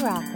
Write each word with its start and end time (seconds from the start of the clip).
Butta 0.00 0.20
B 0.20 0.29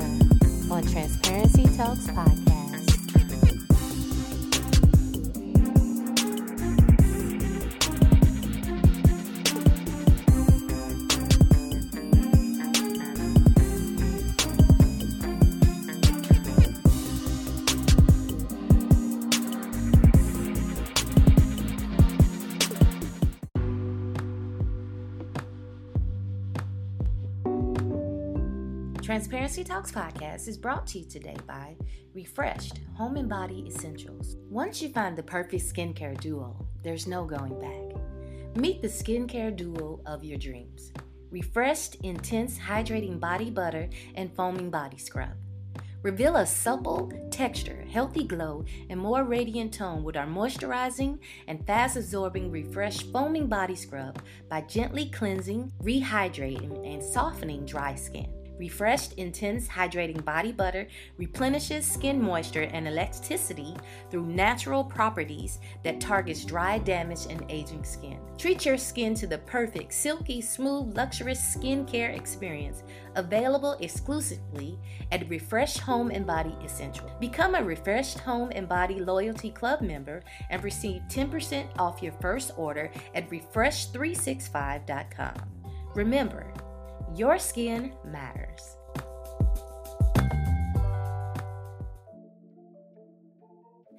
Transparency 29.55 29.73
Talks 29.73 29.93
podcast 29.93 30.49
is 30.49 30.59
brought 30.59 30.85
to 30.89 30.99
you 30.99 31.05
today 31.05 31.37
by 31.47 31.77
Refreshed 32.13 32.81
Home 32.97 33.17
and 33.17 33.29
Body 33.29 33.65
Essentials. 33.69 34.37
Once 34.51 34.83
you 34.83 34.89
find 34.89 35.17
the 35.17 35.23
perfect 35.23 35.63
skincare 35.63 36.19
duo, 36.21 36.57
there's 36.83 37.07
no 37.07 37.25
going 37.25 37.61
back. 37.61 38.57
Meet 38.57 38.83
the 38.83 38.89
skincare 38.89 39.55
duo 39.55 40.01
of 40.07 40.25
your 40.25 40.39
dreams. 40.39 40.93
Refreshed 41.31 41.95
Intense 42.03 42.59
Hydrating 42.59 43.21
Body 43.21 43.49
Butter 43.49 43.89
and 44.17 44.35
Foaming 44.35 44.71
Body 44.71 44.99
Scrub. 44.99 45.37
Reveal 46.03 46.35
a 46.35 46.47
supple 46.47 47.13
texture, 47.31 47.85
healthy 47.89 48.25
glow, 48.25 48.65
and 48.91 48.99
more 48.99 49.23
radiant 49.23 49.73
tone 49.73 50.03
with 50.03 50.17
our 50.17 50.27
moisturizing 50.27 51.21
and 51.47 51.65
fast 51.65 51.97
absorbing 51.97 52.51
Refresh 52.51 53.05
Foaming 53.13 53.47
Body 53.47 53.77
Scrub 53.77 54.21
by 54.51 54.63
gently 54.63 55.11
cleansing, 55.11 55.71
rehydrating, 55.81 56.93
and 56.93 57.01
softening 57.01 57.65
dry 57.65 57.95
skin. 57.95 58.44
Refreshed 58.59 59.13
Intense 59.15 59.67
Hydrating 59.69 60.23
Body 60.25 60.53
Butter 60.53 60.87
replenishes 61.19 61.85
skin 61.87 62.23
moisture 62.23 62.63
and 62.63 62.87
elasticity 62.87 63.75
through 64.11 64.27
natural 64.27 64.85
properties 64.85 65.59
that 65.83 66.01
targets 66.01 66.45
dry, 66.45 66.79
damaged, 66.79 67.31
and 67.31 67.45
aging 67.49 67.83
skin. 67.85 68.19
Treat 68.39 68.67
your 68.67 68.79
skin 68.79 69.15
to 69.15 69.27
the 69.27 69.39
perfect, 69.39 69.93
silky, 69.93 70.41
smooth, 70.41 70.97
luxurious 70.97 71.57
skincare 71.57 72.17
experience 72.17 72.85
available 73.17 73.77
exclusively 73.81 74.79
at 75.13 75.29
Refresh 75.29 75.77
Home 75.79 76.11
and 76.11 76.27
Body 76.27 76.57
Essential. 76.65 77.11
Become 77.21 77.55
a 77.55 77.63
Refreshed 77.63 78.19
Home 78.21 78.51
and 78.55 78.67
Body 78.69 79.01
Loyalty 79.01 79.51
Club 79.51 79.81
member 79.81 80.23
and 80.51 80.63
receive 80.65 81.03
10% 81.09 81.67
off 81.79 82.03
your 82.03 82.13
first 82.21 82.51
order 82.57 82.91
at 83.15 83.31
refresh365.com. 83.31 85.35
Remember, 85.95 86.53
your 87.17 87.39
skin 87.39 87.93
matters. 88.05 88.77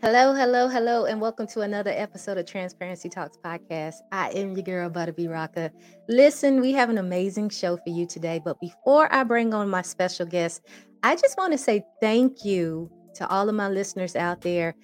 Hello, 0.01 0.35
hello, 0.35 0.67
hello, 0.67 1.05
and 1.05 1.19
welcome 1.19 1.47
to 1.47 1.61
another 1.61 1.89
episode 1.89 2.37
of 2.37 2.45
Transparency 2.45 3.09
Talks 3.09 3.37
Podcast. 3.43 3.95
I 4.11 4.29
am 4.31 4.53
your 4.53 4.63
girl, 4.63 4.89
Butta 4.89 5.15
B 5.15 5.25
Rocka. 5.25 5.71
Listen, 6.07 6.61
we 6.61 6.73
have 6.73 6.89
an 6.89 6.99
amazing 6.99 7.49
show 7.49 7.77
for 7.77 7.89
you 7.89 8.05
today, 8.05 8.39
but 8.43 8.59
before 8.59 9.11
I 9.11 9.23
bring 9.23 9.53
on 9.53 9.69
my 9.69 9.81
special 9.81 10.27
guest, 10.27 10.61
I 11.01 11.15
just 11.15 11.37
want 11.37 11.53
to 11.53 11.57
say 11.57 11.83
thank 12.01 12.45
you 12.45 12.91
to 13.15 13.27
all 13.29 13.49
of 13.49 13.55
my 13.55 13.69
listeners 13.69 14.15
out 14.15 14.41
there. 14.41 14.75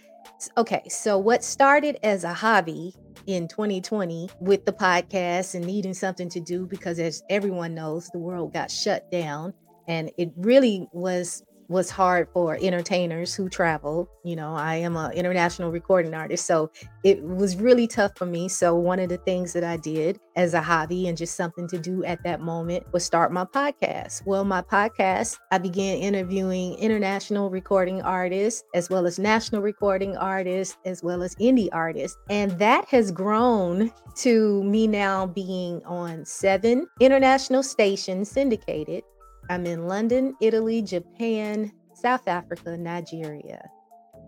Okay, 0.58 0.82
so 0.88 1.18
what 1.18 1.44
started 1.44 2.00
as 2.02 2.24
a 2.24 2.34
hobby 2.34 2.96
in 3.28 3.48
2020 3.48 4.30
with 4.40 4.66
the 4.66 4.74
podcast 4.74 5.56
and 5.56 5.66
needing 5.66 5.94
something 5.94 6.30
to 6.30 6.40
do 6.40 6.66
because 6.66 7.00
as 7.00 7.24
everyone 7.30 7.76
knows 7.76 8.10
the 8.10 8.20
world 8.20 8.54
got 8.54 8.72
shut 8.72 9.10
down. 9.12 9.54
And 9.88 10.12
it 10.18 10.32
really 10.38 10.88
was 10.94 11.44
was 11.72 11.90
hard 11.90 12.28
for 12.34 12.58
entertainers 12.62 13.34
who 13.34 13.48
travel 13.48 14.10
you 14.26 14.36
know 14.36 14.54
i 14.54 14.76
am 14.76 14.98
an 14.98 15.12
international 15.14 15.72
recording 15.72 16.14
artist 16.14 16.46
so 16.46 16.70
it 17.06 17.24
was 17.24 17.56
really 17.56 17.88
tough 17.88 18.12
for 18.18 18.26
me 18.26 18.50
so 18.50 18.76
one 18.76 19.00
of 19.00 19.08
the 19.08 19.18
things 19.20 19.54
that 19.54 19.64
i 19.64 19.78
did 19.78 20.20
as 20.36 20.54
a 20.54 20.62
hobby 20.62 21.08
and 21.08 21.18
just 21.18 21.36
something 21.36 21.68
to 21.70 21.80
do 21.80 22.04
at 22.04 22.22
that 22.24 22.42
moment 22.42 22.86
was 22.94 23.04
start 23.04 23.32
my 23.32 23.46
podcast. 23.46 24.26
Well 24.26 24.44
my 24.44 24.62
podcast 24.62 25.38
i 25.52 25.58
began 25.58 25.98
interviewing 25.98 26.76
international 26.76 27.50
recording 27.50 28.02
artists 28.02 28.64
as 28.76 28.90
well 28.90 29.08
as 29.08 29.18
national 29.18 29.62
recording 29.62 30.18
artists 30.18 30.78
as 30.86 31.02
well 31.02 31.24
as 31.24 31.36
indie 31.36 31.70
artists 31.72 32.18
and 32.30 32.52
that 32.60 32.86
has 32.90 33.12
grown 33.12 33.92
to 34.18 34.62
me 34.66 34.88
now 34.88 35.26
being 35.26 35.82
on 35.86 36.26
seven 36.26 36.86
international 37.00 37.64
stations 37.64 38.30
syndicated 38.30 39.04
I'm 39.52 39.66
in 39.66 39.86
London, 39.86 40.34
Italy, 40.40 40.82
Japan, 40.82 41.74
South 41.94 42.26
Africa, 42.30 42.78
Nigeria, 42.78 43.70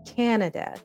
Canada. 0.04 0.76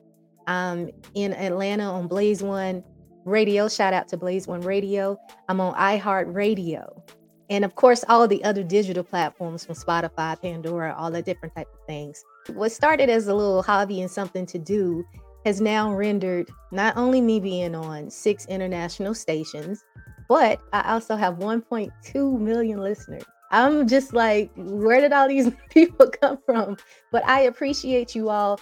I'm 0.46 0.88
in 1.14 1.34
Atlanta 1.34 1.84
on 1.84 2.08
Blaze 2.08 2.42
One 2.42 2.82
Radio. 3.26 3.68
Shout 3.68 3.92
out 3.92 4.08
to 4.08 4.16
Blaze 4.16 4.46
One 4.46 4.62
Radio. 4.62 5.18
I'm 5.50 5.60
on 5.60 5.74
iHeart 5.74 6.34
Radio. 6.34 7.04
And 7.50 7.66
of 7.66 7.74
course, 7.74 8.02
all 8.08 8.26
the 8.26 8.42
other 8.42 8.62
digital 8.62 9.04
platforms 9.04 9.66
from 9.66 9.74
Spotify, 9.74 10.40
Pandora, 10.40 10.94
all 10.96 11.10
the 11.10 11.20
different 11.20 11.54
type 11.54 11.68
of 11.74 11.86
things. 11.86 12.24
What 12.54 12.72
started 12.72 13.10
as 13.10 13.28
a 13.28 13.34
little 13.34 13.62
hobby 13.62 14.00
and 14.00 14.10
something 14.10 14.46
to 14.46 14.58
do 14.58 15.04
has 15.44 15.60
now 15.60 15.92
rendered 15.92 16.48
not 16.72 16.96
only 16.96 17.20
me 17.20 17.40
being 17.40 17.74
on 17.74 18.08
six 18.08 18.46
international 18.46 19.12
stations, 19.12 19.84
but 20.30 20.62
I 20.72 20.94
also 20.94 21.16
have 21.16 21.34
1.2 21.34 22.40
million 22.40 22.80
listeners. 22.80 23.24
I'm 23.50 23.88
just 23.88 24.12
like, 24.12 24.50
where 24.56 25.00
did 25.00 25.12
all 25.12 25.28
these 25.28 25.50
people 25.70 26.10
come 26.20 26.38
from? 26.46 26.76
But 27.10 27.26
I 27.26 27.42
appreciate 27.42 28.14
you 28.14 28.28
all. 28.28 28.60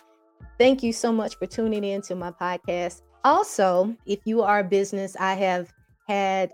Thank 0.59 0.83
you 0.83 0.93
so 0.93 1.13
much 1.13 1.37
for 1.37 1.47
tuning 1.47 1.85
in 1.85 2.03
to 2.03 2.15
my 2.15 2.31
podcast. 2.31 3.03
Also, 3.25 3.95
if 4.07 4.21
you 4.25 4.43
are 4.43 4.61
a 4.61 4.65
business, 4.65 5.17
I 5.19 5.35
have 5.35 5.73
had 6.09 6.51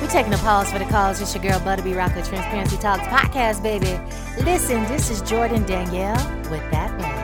We're 0.00 0.08
taking 0.08 0.34
a 0.34 0.38
pause 0.38 0.70
for 0.70 0.78
the 0.78 0.84
cause. 0.84 1.20
It's 1.20 1.34
your 1.34 1.42
girl 1.42 1.58
Butta 1.60 1.82
B 1.82 1.92
Rocka 1.92 2.28
Transparency 2.28 2.76
Talks 2.76 3.02
podcast, 3.04 3.62
baby. 3.62 3.98
Listen, 4.44 4.82
this 4.84 5.08
is 5.10 5.22
Jordan 5.22 5.64
Danielle 5.64 6.14
with 6.50 6.62
that 6.70 6.94
man. 7.00 7.15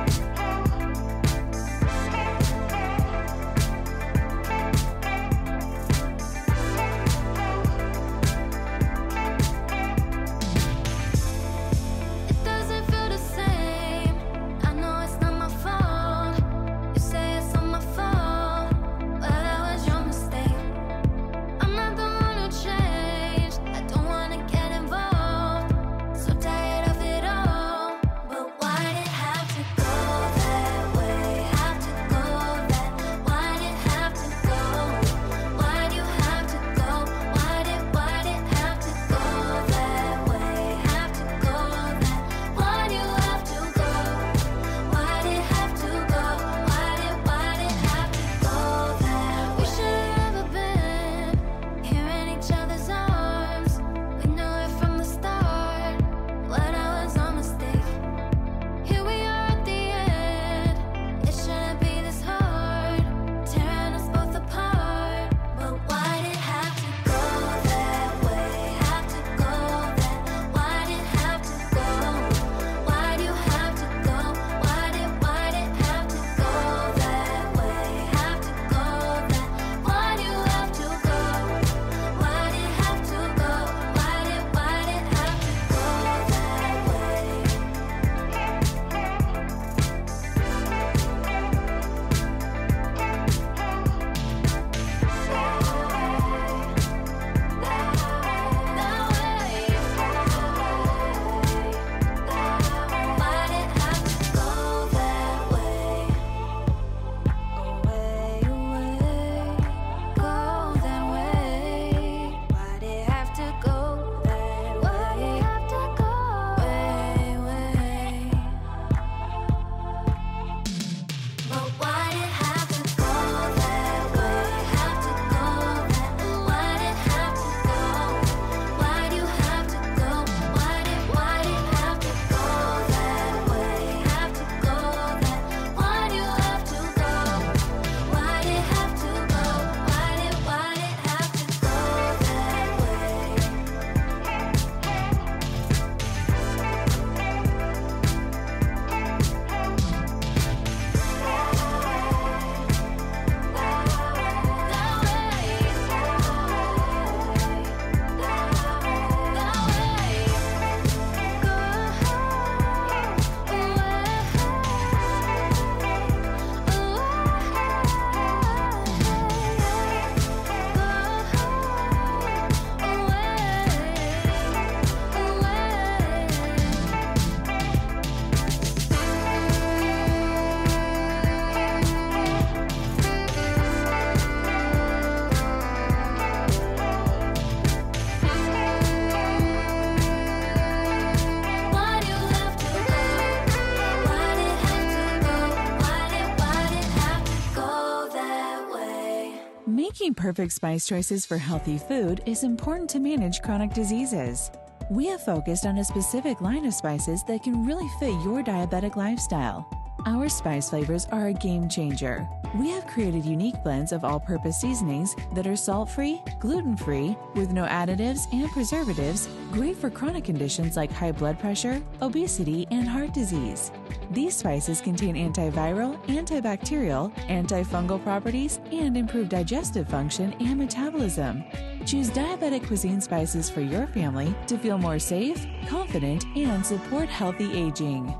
Perfect 200.22 200.52
spice 200.52 200.86
choices 200.86 201.26
for 201.26 201.36
healthy 201.36 201.76
food 201.76 202.22
is 202.26 202.44
important 202.44 202.88
to 202.88 203.00
manage 203.00 203.42
chronic 203.42 203.74
diseases. 203.74 204.52
We 204.88 205.06
have 205.06 205.24
focused 205.24 205.66
on 205.66 205.78
a 205.78 205.84
specific 205.84 206.40
line 206.40 206.64
of 206.64 206.74
spices 206.74 207.24
that 207.24 207.42
can 207.42 207.66
really 207.66 207.88
fit 207.98 208.14
your 208.22 208.40
diabetic 208.40 208.94
lifestyle. 208.94 209.66
Our 210.04 210.28
spice 210.28 210.70
flavors 210.70 211.06
are 211.12 211.28
a 211.28 211.32
game 211.32 211.68
changer. 211.68 212.28
We 212.58 212.70
have 212.70 212.88
created 212.88 213.24
unique 213.24 213.62
blends 213.62 213.92
of 213.92 214.04
all 214.04 214.18
purpose 214.18 214.60
seasonings 214.60 215.14
that 215.34 215.46
are 215.46 215.54
salt 215.54 215.88
free, 215.88 216.20
gluten 216.40 216.76
free, 216.76 217.16
with 217.34 217.52
no 217.52 217.64
additives 217.66 218.26
and 218.32 218.50
preservatives, 218.50 219.28
great 219.52 219.76
for 219.76 219.90
chronic 219.90 220.24
conditions 220.24 220.76
like 220.76 220.90
high 220.90 221.12
blood 221.12 221.38
pressure, 221.38 221.80
obesity, 222.00 222.66
and 222.72 222.88
heart 222.88 223.14
disease. 223.14 223.70
These 224.10 224.36
spices 224.36 224.80
contain 224.80 225.14
antiviral, 225.14 225.96
antibacterial, 226.06 227.14
antifungal 227.28 228.02
properties, 228.02 228.58
and 228.72 228.96
improve 228.96 229.28
digestive 229.28 229.88
function 229.88 230.34
and 230.40 230.58
metabolism. 230.58 231.44
Choose 231.86 232.10
diabetic 232.10 232.66
cuisine 232.66 233.00
spices 233.00 233.48
for 233.48 233.60
your 233.60 233.86
family 233.86 234.34
to 234.48 234.58
feel 234.58 234.78
more 234.78 234.98
safe, 234.98 235.46
confident, 235.68 236.24
and 236.36 236.66
support 236.66 237.08
healthy 237.08 237.56
aging. 237.56 238.12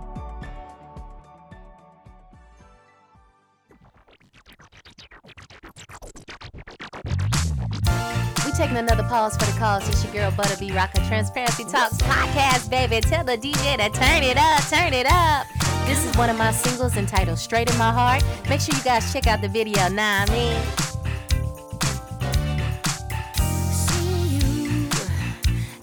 Taking 8.62 8.76
another 8.76 9.02
pause 9.02 9.36
for 9.36 9.44
the 9.50 9.58
cause. 9.58 9.88
It's 9.88 10.04
your 10.04 10.12
girl 10.12 10.30
Butta 10.30 10.56
B 10.56 10.70
Rocka 10.70 11.04
Transparency 11.08 11.64
Talks 11.64 11.96
podcast, 11.96 12.70
baby. 12.70 13.00
Tell 13.00 13.24
the 13.24 13.36
DJ 13.36 13.76
to 13.76 13.90
turn 13.90 14.22
it 14.22 14.36
up, 14.36 14.62
turn 14.68 14.92
it 14.92 15.04
up. 15.04 15.48
This 15.84 16.06
is 16.06 16.16
one 16.16 16.30
of 16.30 16.38
my 16.38 16.52
singles 16.52 16.96
entitled 16.96 17.40
Straight 17.40 17.68
in 17.68 17.76
My 17.76 17.90
Heart. 17.90 18.22
Make 18.48 18.60
sure 18.60 18.76
you 18.76 18.84
guys 18.84 19.12
check 19.12 19.26
out 19.26 19.40
the 19.40 19.48
video. 19.48 19.88
Nah, 19.88 20.22
I 20.22 20.30
mean. 20.30 20.62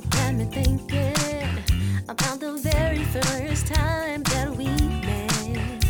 You 0.01 0.09
got 0.11 0.35
me 0.35 0.45
thinking 0.45 1.63
about 2.07 2.39
the 2.39 2.53
very 2.63 3.03
first 3.03 3.67
time 3.67 4.23
that 4.23 4.55
we 4.55 4.67
met. 5.03 5.83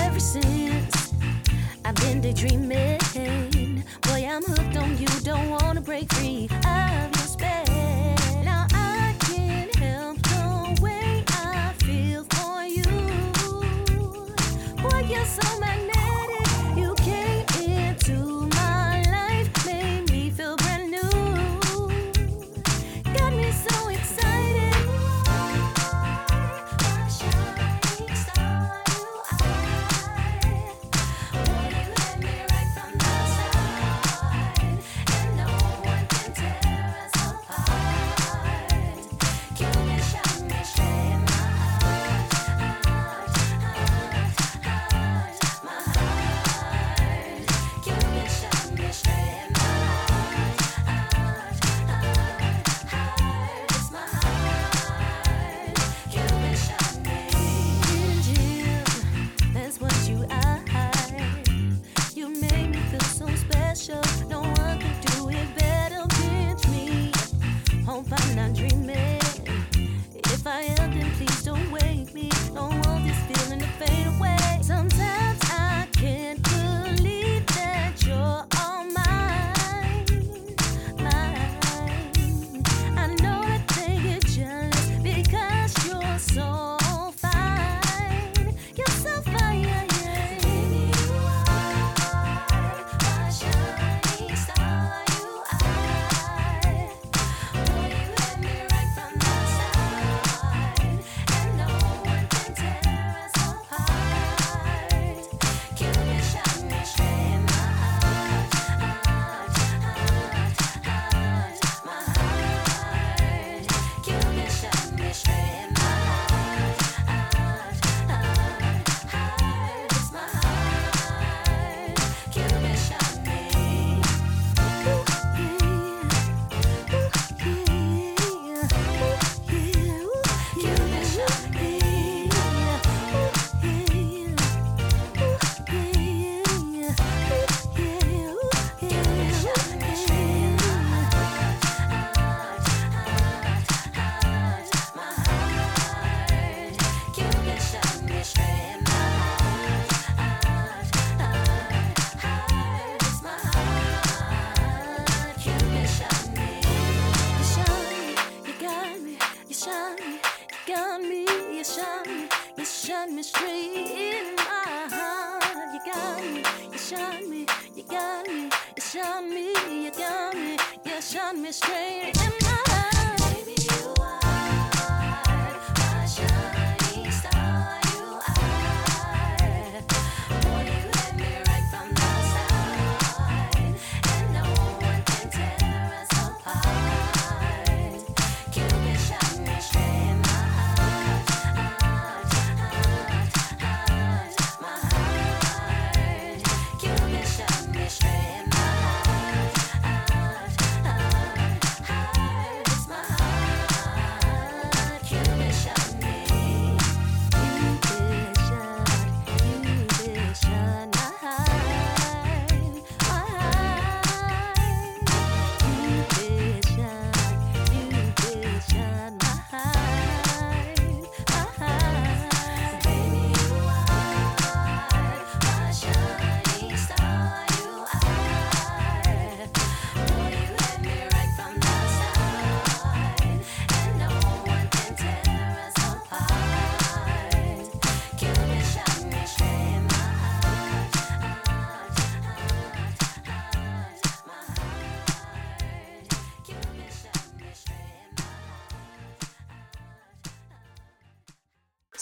Ever 0.00 0.20
since 0.20 1.14
I've 1.82 1.94
been 1.94 2.20
daydreaming, 2.20 2.95
break 5.96 6.12
free 6.12 6.48
of 6.66 7.15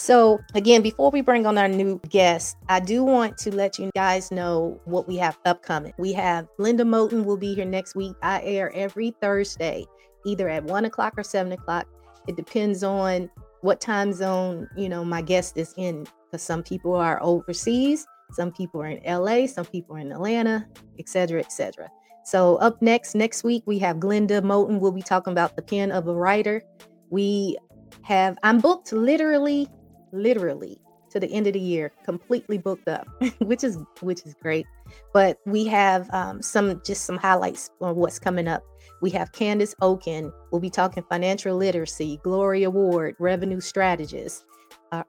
So, 0.05 0.39
again, 0.53 0.83
before 0.83 1.09
we 1.09 1.21
bring 1.21 1.47
on 1.47 1.57
our 1.57 1.67
new 1.67 1.99
guest, 2.09 2.57
I 2.69 2.79
do 2.79 3.03
want 3.03 3.39
to 3.39 3.49
let 3.49 3.79
you 3.79 3.89
guys 3.95 4.29
know 4.29 4.79
what 4.85 5.07
we 5.07 5.15
have 5.15 5.39
upcoming. 5.45 5.93
We 5.97 6.13
have 6.13 6.47
Linda 6.59 6.83
Moten 6.83 7.25
will 7.25 7.37
be 7.37 7.55
here 7.55 7.65
next 7.65 7.95
week. 7.95 8.13
I 8.21 8.39
air 8.43 8.71
every 8.75 9.15
Thursday, 9.19 9.83
either 10.23 10.47
at 10.47 10.63
one 10.63 10.85
o'clock 10.85 11.15
or 11.17 11.23
seven 11.23 11.53
o'clock. 11.53 11.87
It 12.27 12.35
depends 12.35 12.83
on 12.83 13.31
what 13.61 13.81
time 13.81 14.13
zone 14.13 14.69
you 14.77 14.89
know 14.89 15.03
my 15.03 15.23
guest 15.23 15.57
is 15.57 15.73
in, 15.75 16.05
because 16.27 16.43
some 16.43 16.61
people 16.61 16.93
are 16.93 17.17
overseas, 17.23 18.05
some 18.31 18.51
people 18.51 18.83
are 18.83 18.89
in 18.89 19.01
LA, 19.11 19.47
some 19.47 19.65
people 19.65 19.95
are 19.95 19.99
in 20.01 20.11
Atlanta, 20.11 20.67
etc., 20.99 21.39
etc. 21.39 21.89
So 22.25 22.57
up 22.57 22.79
next 22.79 23.15
next 23.15 23.43
week 23.43 23.63
we 23.65 23.79
have 23.79 23.97
Glenda 23.97 24.43
Moten. 24.43 24.79
We'll 24.79 24.91
be 24.91 25.01
talking 25.01 25.31
about 25.31 25.55
the 25.55 25.63
pen 25.63 25.91
of 25.91 26.07
a 26.07 26.13
writer. 26.13 26.61
We 27.09 27.57
have 28.03 28.37
I'm 28.43 28.59
booked 28.59 28.93
literally 28.93 29.67
literally 30.15 30.79
to 31.11 31.19
the 31.19 31.31
end 31.31 31.47
of 31.47 31.53
the 31.53 31.59
year, 31.59 31.91
completely 32.03 32.57
booked 32.57 32.87
up, 32.87 33.07
which 33.39 33.63
is 33.63 33.77
which 34.01 34.25
is 34.25 34.33
great. 34.41 34.65
But 35.13 35.37
we 35.45 35.65
have 35.65 36.09
um, 36.13 36.41
some 36.41 36.81
just 36.85 37.05
some 37.05 37.17
highlights 37.17 37.69
on 37.81 37.95
what's 37.95 38.19
coming 38.19 38.47
up. 38.47 38.63
We 39.01 39.09
have 39.11 39.31
Candace 39.31 39.75
Oken. 39.81 40.31
We'll 40.51 40.61
be 40.61 40.69
talking 40.69 41.03
financial 41.09 41.55
literacy, 41.55 42.19
glory 42.23 42.63
award 42.63 43.15
revenue 43.19 43.61
strategist. 43.61 44.45
Uh, 44.91 45.03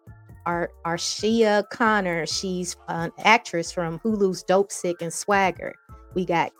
our 0.46 0.70
Shia 0.96 1.68
Connor, 1.70 2.24
she's 2.24 2.76
an 2.88 3.10
actress 3.18 3.72
from 3.72 3.98
Hulu's 3.98 4.44
Dopesick 4.44 5.02
and 5.02 5.12
Swagger. 5.12 5.74
We 6.14 6.24
got 6.24 6.52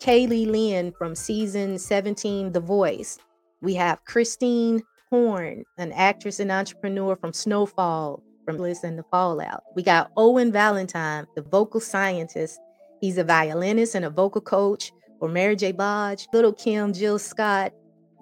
Kaylee 0.00 0.50
Lynn 0.50 0.92
from 0.92 1.14
season 1.14 1.78
17, 1.78 2.52
The 2.52 2.60
Voice. 2.60 3.18
We 3.60 3.74
have 3.74 4.04
Christine 4.04 4.82
Horn, 5.10 5.64
an 5.78 5.92
actress 5.92 6.40
and 6.40 6.52
entrepreneur 6.52 7.16
from 7.16 7.32
Snowfall, 7.32 8.22
from 8.44 8.64
and 8.64 8.98
the 8.98 9.04
Fallout. 9.10 9.62
We 9.76 9.82
got 9.82 10.10
Owen 10.16 10.50
Valentine, 10.50 11.26
the 11.36 11.42
vocal 11.42 11.80
scientist. 11.80 12.58
He's 13.00 13.18
a 13.18 13.24
violinist 13.24 13.94
and 13.94 14.06
a 14.06 14.10
vocal 14.10 14.40
coach 14.40 14.90
for 15.20 15.28
Mary 15.28 15.54
J. 15.54 15.72
Blige, 15.72 16.26
Little 16.32 16.54
Kim, 16.54 16.92
Jill 16.94 17.18
Scott, 17.18 17.72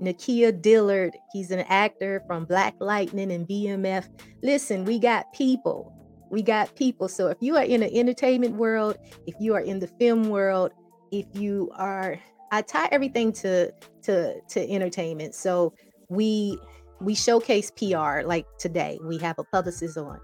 Nakia 0.01 0.53
Dillard. 0.61 1.13
He's 1.33 1.53
an 1.53 1.61
actor 1.69 2.23
from 2.27 2.45
Black 2.45 2.75
Lightning 2.81 3.31
and 3.31 3.47
BMF. 3.47 4.09
Listen, 4.43 4.85
we 4.85 4.99
got 4.99 5.33
people. 5.33 5.93
We 6.31 6.43
got 6.43 6.75
people. 6.75 7.09
So 7.09 7.29
if 7.29 7.39
you 7.41 7.57
are 7.57 7.65
in 7.65 7.81
the 7.81 7.95
entertainment 7.97 8.57
world, 8.57 8.99
if 9.27 9.37
you 9.39 9.55
are 9.55 9.61
in 9.61 9.79
the 9.79 9.87
film 9.87 10.29
world, 10.29 10.73
if 11.13 11.27
you 11.35 11.71
are 11.77 12.19
I 12.51 12.63
tie 12.63 12.89
everything 12.91 13.33
to 13.35 13.73
to 14.03 14.41
to 14.41 14.71
entertainment. 14.71 15.35
So 15.35 15.73
we 16.09 16.59
we 17.01 17.15
showcase 17.15 17.71
PR 17.71 18.23
like 18.25 18.47
today. 18.59 18.99
We 19.03 19.19
have 19.19 19.39
a 19.39 19.45
publicist 19.45 19.99
on. 19.99 20.21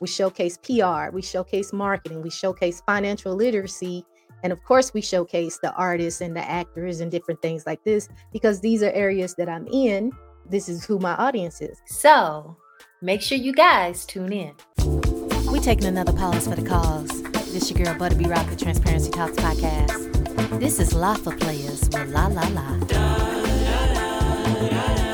We 0.00 0.08
showcase 0.08 0.58
PR, 0.58 1.10
we 1.12 1.22
showcase 1.22 1.72
marketing, 1.72 2.22
we 2.22 2.30
showcase 2.30 2.82
financial 2.84 3.34
literacy, 3.34 4.04
and 4.44 4.52
of 4.52 4.62
course, 4.64 4.92
we 4.92 5.00
showcase 5.00 5.58
the 5.62 5.72
artists 5.72 6.20
and 6.20 6.36
the 6.36 6.46
actors 6.46 7.00
and 7.00 7.10
different 7.10 7.40
things 7.40 7.64
like 7.66 7.82
this 7.84 8.10
because 8.30 8.60
these 8.60 8.82
are 8.82 8.90
areas 8.90 9.34
that 9.36 9.48
I'm 9.48 9.66
in. 9.68 10.12
This 10.50 10.68
is 10.68 10.84
who 10.84 10.98
my 10.98 11.14
audience 11.14 11.62
is. 11.62 11.80
So 11.86 12.54
make 13.00 13.22
sure 13.22 13.38
you 13.38 13.54
guys 13.54 14.04
tune 14.04 14.34
in. 14.34 14.54
We 15.50 15.60
taking 15.60 15.86
another 15.86 16.12
pause 16.12 16.46
for 16.46 16.56
the 16.56 16.68
cause. 16.68 17.22
This 17.54 17.70
your 17.70 17.84
girl 17.84 17.94
Butta 17.94 18.18
B 18.18 18.26
Rock, 18.26 18.46
the 18.50 18.56
Transparency 18.56 19.10
Talks 19.10 19.36
podcast. 19.36 20.60
This 20.60 20.78
is 20.78 20.92
La 20.92 21.14
for 21.14 21.34
Players 21.36 21.88
with 21.88 22.10
La 22.10 22.26
La 22.26 22.46
La. 22.48 22.80
I've 24.76 25.13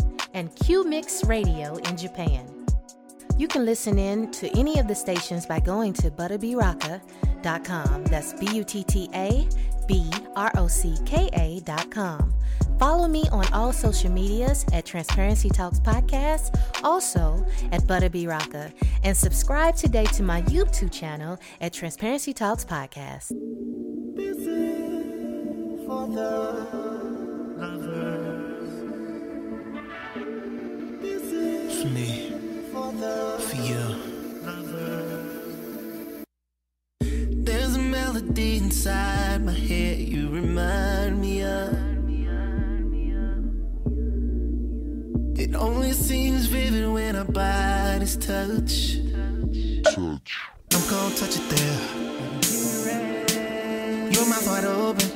and 0.33 0.55
Q 0.55 0.83
Mix 0.83 1.23
Radio 1.25 1.75
in 1.75 1.97
Japan. 1.97 2.47
You 3.37 3.47
can 3.47 3.65
listen 3.65 3.97
in 3.97 4.31
to 4.31 4.49
any 4.57 4.79
of 4.79 4.87
the 4.87 4.95
stations 4.95 5.45
by 5.45 5.59
going 5.59 5.93
to 5.93 6.11
buttabrocka.com. 6.11 8.03
That's 8.05 8.33
B 8.33 8.47
U 8.55 8.63
T 8.63 8.83
T 8.83 9.09
A 9.15 9.47
B 9.87 10.11
R 10.35 10.51
O 10.57 10.67
C 10.67 10.97
K 11.05 11.29
A.com. 11.33 12.33
Follow 12.79 13.07
me 13.07 13.23
on 13.31 13.45
all 13.53 13.71
social 13.71 14.11
medias 14.11 14.65
at 14.73 14.85
Transparency 14.85 15.49
Talks 15.49 15.79
Podcast, 15.79 16.59
also 16.83 17.45
at 17.71 17.81
Butta 17.83 18.11
B 18.11 18.25
Rocka, 18.25 18.73
and 19.03 19.15
subscribe 19.15 19.75
today 19.75 20.05
to 20.05 20.23
my 20.23 20.41
YouTube 20.43 20.91
channel 20.91 21.39
at 21.61 21.73
Transparency 21.73 22.33
Talks 22.33 22.65
Podcast. 22.65 23.31
For 31.81 31.87
me, 31.87 32.31
for 32.71 33.55
you. 33.55 33.83
There's 37.43 37.75
a 37.75 37.79
melody 37.79 38.57
inside 38.57 39.43
my 39.43 39.51
head 39.51 39.97
you 39.97 40.29
remind 40.29 41.19
me 41.19 41.41
of. 41.43 41.73
It 45.39 45.55
only 45.55 45.93
seems 45.93 46.45
vivid 46.45 46.87
when 46.87 47.15
our 47.15 47.25
bodies 47.25 48.15
touch. 48.15 48.99
Touch. 49.83 50.37
I'm 50.75 50.83
gonna 50.87 51.15
touch 51.15 51.35
it 51.35 51.49
there. 51.49 51.79
Your 54.11 54.25
mouth 54.29 54.47
wide 54.47 54.65
open, 54.65 55.09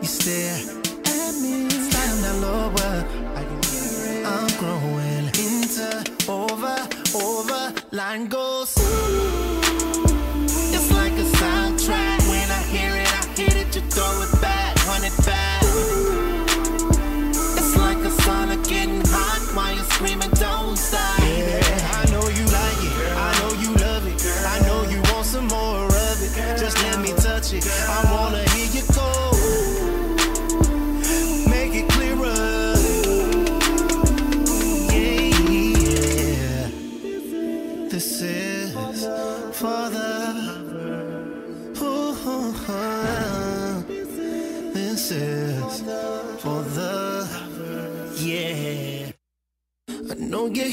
you 0.00 0.08
stare 0.08 0.62
at 1.04 1.34
me. 1.42 1.68
Slide 1.68 2.08
'em 2.08 2.18
down 2.22 2.40
lower. 2.40 3.04
I'm 4.32 4.48
growing 4.58 5.15
over. 7.22 7.72
Line 7.92 8.28
goes. 8.28 8.75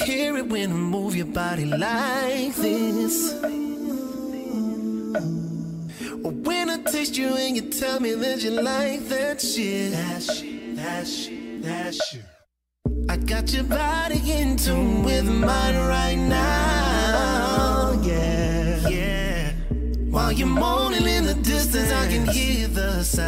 Hear 0.05 0.37
it 0.37 0.47
when 0.47 0.71
I 0.71 0.75
move 0.75 1.15
your 1.15 1.27
body 1.27 1.65
like 1.65 2.55
this. 2.55 3.33
When 6.23 6.69
I 6.69 6.77
taste 6.91 7.17
you 7.17 7.35
and 7.35 7.55
you 7.55 7.69
tell 7.69 7.99
me 7.99 8.13
that 8.13 8.43
you 8.43 8.51
like 8.51 9.07
that 9.09 9.41
shit. 9.41 9.91
That 9.91 10.21
shit, 10.21 10.75
that 10.75 11.07
shit, 11.07 11.63
that 11.63 11.95
shit. 11.95 12.23
I 13.09 13.17
got 13.17 13.51
your 13.53 13.63
body 13.63 14.19
in 14.31 14.57
tune 14.57 15.03
with 15.03 15.25
mine 15.25 15.75
right 15.75 16.17
now. 16.17 17.99
Yeah, 18.03 18.87
yeah. 18.89 19.51
While 20.09 20.31
you're 20.33 20.47
moaning 20.47 21.07
in 21.07 21.25
the 21.25 21.35
distance, 21.35 21.91
I 21.91 22.07
can 22.07 22.27
hear 22.27 22.67
the 22.67 23.03
sound. 23.03 23.23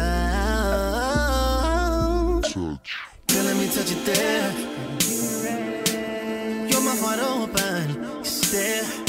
Girl, 2.54 3.44
let 3.44 3.56
me 3.56 3.66
touch 3.68 3.92
it 3.92 4.04
there. 4.04 4.75
Heart 7.16 7.54
open. 7.54 8.02
You 8.18 8.24
stare 8.24 9.05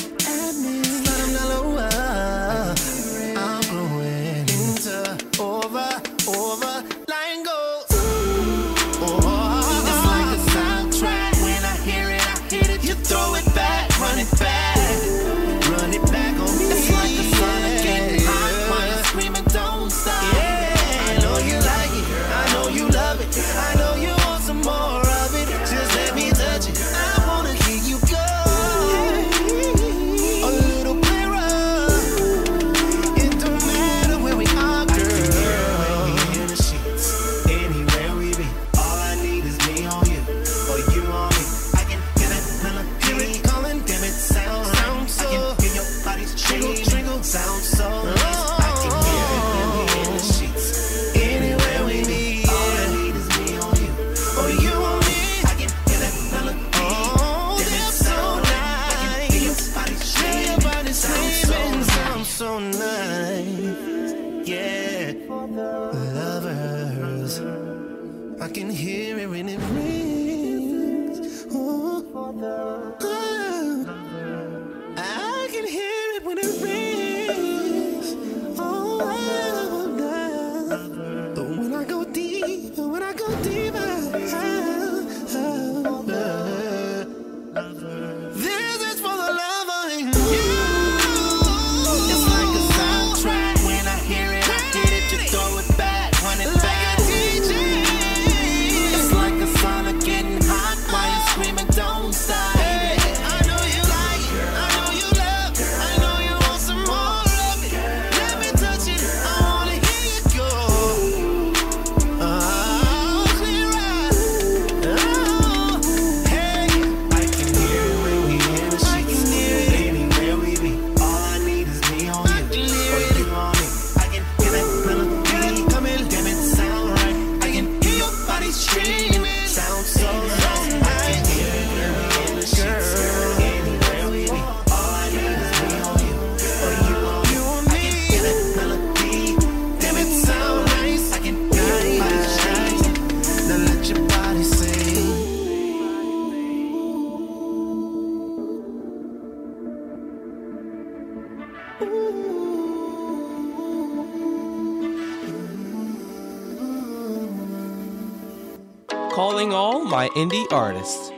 my 160.08 160.22
indie 160.22 160.50
artists. 160.52 161.12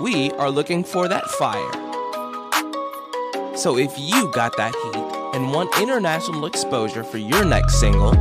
We 0.00 0.30
are 0.32 0.50
looking 0.50 0.82
for 0.82 1.06
that 1.06 1.24
fire. 1.26 1.70
So 3.56 3.76
if 3.76 3.92
you 3.98 4.30
got 4.32 4.56
that 4.56 4.74
heat 4.74 5.36
and 5.38 5.52
want 5.52 5.70
international 5.80 6.46
exposure 6.46 7.04
for 7.04 7.18
your 7.18 7.44
next 7.44 7.78
single, 7.78 8.12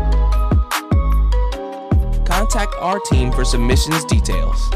contact 2.25 2.75
our 2.79 2.99
team 2.99 3.31
for 3.31 3.45
submissions 3.45 4.05
details. 4.05 4.69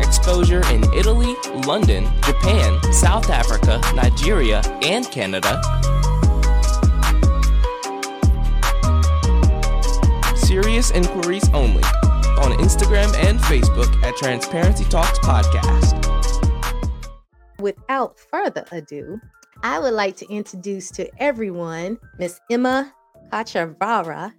Exposure 0.00 0.62
in 0.72 0.82
Italy, 0.92 1.34
London, 1.66 2.04
Japan, 2.24 2.92
South 2.92 3.30
Africa, 3.30 3.80
Nigeria, 3.94 4.60
and 4.82 5.10
Canada. 5.10 5.62
Serious 10.80 11.08
inquiries 11.08 11.48
only 11.50 11.82
on 11.82 12.52
Instagram 12.52 13.14
and 13.16 13.38
Facebook 13.40 14.02
at 14.02 14.16
Transparency 14.16 14.84
Talks 14.84 15.18
Podcast. 15.18 15.92
Without 17.58 18.18
further 18.18 18.64
ado, 18.72 19.20
I 19.62 19.78
would 19.78 19.92
like 19.92 20.16
to 20.16 20.32
introduce 20.32 20.90
to 20.92 21.06
everyone 21.22 21.98
Miss 22.18 22.40
Emma 22.50 22.94
Kachavara. 23.30 24.32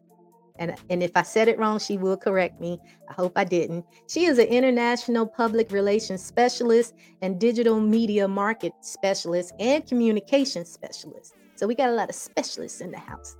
And, 0.55 0.75
and 0.89 1.03
if 1.03 1.11
I 1.13 1.21
said 1.21 1.47
it 1.47 1.59
wrong, 1.59 1.77
she 1.77 1.97
will 1.97 2.17
correct 2.17 2.59
me. 2.59 2.79
I 3.07 3.13
hope 3.13 3.33
I 3.35 3.43
didn't. 3.43 3.85
She 4.07 4.25
is 4.25 4.39
an 4.39 4.47
international 4.47 5.27
public 5.27 5.71
relations 5.71 6.23
specialist 6.23 6.95
and 7.21 7.39
digital 7.39 7.79
media 7.79 8.27
market 8.27 8.73
specialist 8.81 9.53
and 9.59 9.85
communication 9.85 10.65
specialist. 10.65 11.35
So 11.53 11.67
we 11.67 11.75
got 11.75 11.89
a 11.89 11.93
lot 11.93 12.09
of 12.09 12.15
specialists 12.15 12.81
in 12.81 12.89
the 12.89 12.97
house. 12.97 13.37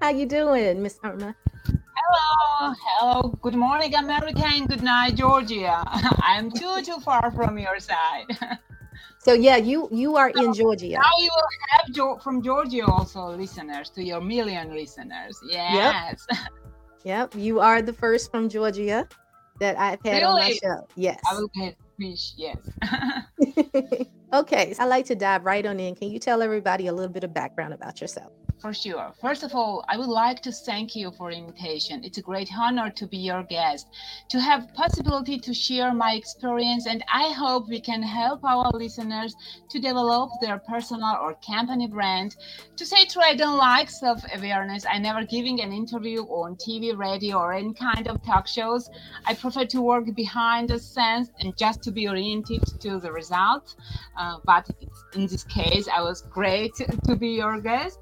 How 0.00 0.10
you 0.10 0.26
doing, 0.26 0.82
Miss 0.82 0.98
Irma? 1.02 1.34
Hello, 1.66 2.74
hello. 2.84 3.38
Good 3.40 3.54
morning, 3.54 3.94
America, 3.94 4.42
and 4.44 4.68
good 4.68 4.82
night, 4.82 5.14
Georgia. 5.14 5.82
I'm 6.22 6.50
too 6.50 6.82
too 6.82 6.98
far 7.00 7.30
from 7.32 7.58
your 7.58 7.80
side. 7.80 8.26
So 9.24 9.32
yeah, 9.32 9.56
you 9.56 9.88
you 9.90 10.16
are 10.16 10.28
in 10.28 10.52
Georgia. 10.52 11.00
Now 11.00 11.16
you 11.18 11.30
will 11.34 11.48
have 11.70 11.94
Geo- 11.94 12.18
from 12.18 12.42
Georgia 12.42 12.84
also 12.84 13.32
listeners 13.32 13.88
to 13.96 14.04
your 14.04 14.20
million 14.20 14.74
listeners. 14.74 15.40
Yes. 15.48 16.26
Yep, 17.04 17.34
you 17.36 17.60
are 17.60 17.82
the 17.82 17.92
first 17.92 18.30
from 18.30 18.48
Georgia 18.48 19.06
that 19.60 19.78
I've 19.78 20.00
had 20.04 20.22
on 20.22 20.40
my 20.40 20.52
show. 20.52 20.88
Yes. 20.96 21.20
I 21.30 21.34
will 21.36 21.48
get 21.54 21.76
fish. 22.00 22.32
Yes. 22.36 22.56
okay, 24.32 24.72
so 24.72 24.82
I 24.82 24.86
like 24.86 25.04
to 25.06 25.14
dive 25.14 25.44
right 25.44 25.64
on 25.66 25.78
in. 25.80 25.94
Can 25.94 26.10
you 26.10 26.18
tell 26.18 26.40
everybody 26.40 26.86
a 26.86 26.92
little 26.94 27.12
bit 27.12 27.22
of 27.22 27.34
background 27.34 27.74
about 27.74 28.00
yourself? 28.00 28.32
For 28.64 28.72
sure. 28.72 29.12
First 29.20 29.42
of 29.42 29.54
all, 29.54 29.84
I 29.90 29.98
would 29.98 30.08
like 30.08 30.40
to 30.40 30.50
thank 30.50 30.96
you 30.96 31.10
for 31.10 31.30
invitation. 31.30 32.02
It's 32.02 32.16
a 32.16 32.22
great 32.22 32.48
honor 32.56 32.88
to 32.92 33.06
be 33.06 33.18
your 33.18 33.42
guest, 33.42 33.88
to 34.30 34.40
have 34.40 34.72
possibility 34.72 35.38
to 35.38 35.52
share 35.52 35.92
my 35.92 36.14
experience, 36.14 36.86
and 36.86 37.04
I 37.12 37.32
hope 37.32 37.68
we 37.68 37.78
can 37.78 38.02
help 38.02 38.42
our 38.42 38.70
listeners 38.72 39.36
to 39.68 39.78
develop 39.78 40.30
their 40.40 40.62
personal 40.66 41.14
or 41.20 41.36
company 41.46 41.88
brand. 41.88 42.36
To 42.76 42.86
say 42.86 43.04
true, 43.04 43.20
I 43.22 43.34
don't 43.34 43.58
like 43.58 43.90
self-awareness. 43.90 44.86
I 44.90 44.96
never 44.96 45.24
giving 45.26 45.60
an 45.60 45.70
interview 45.70 46.22
on 46.22 46.56
TV, 46.56 46.96
radio, 46.96 47.40
or 47.40 47.52
any 47.52 47.74
kind 47.74 48.08
of 48.08 48.24
talk 48.24 48.46
shows. 48.46 48.88
I 49.26 49.34
prefer 49.34 49.66
to 49.66 49.82
work 49.82 50.06
behind 50.14 50.70
the 50.70 50.78
scenes 50.78 51.30
and 51.38 51.54
just 51.58 51.82
to 51.82 51.92
be 51.92 52.08
oriented 52.08 52.62
to 52.80 52.98
the 52.98 53.12
result. 53.12 53.76
Uh, 54.16 54.38
but 54.46 54.70
in 55.12 55.26
this 55.26 55.44
case, 55.44 55.86
I 55.86 56.00
was 56.00 56.22
great 56.22 56.72
to 57.04 57.14
be 57.14 57.28
your 57.28 57.60
guest. 57.60 57.98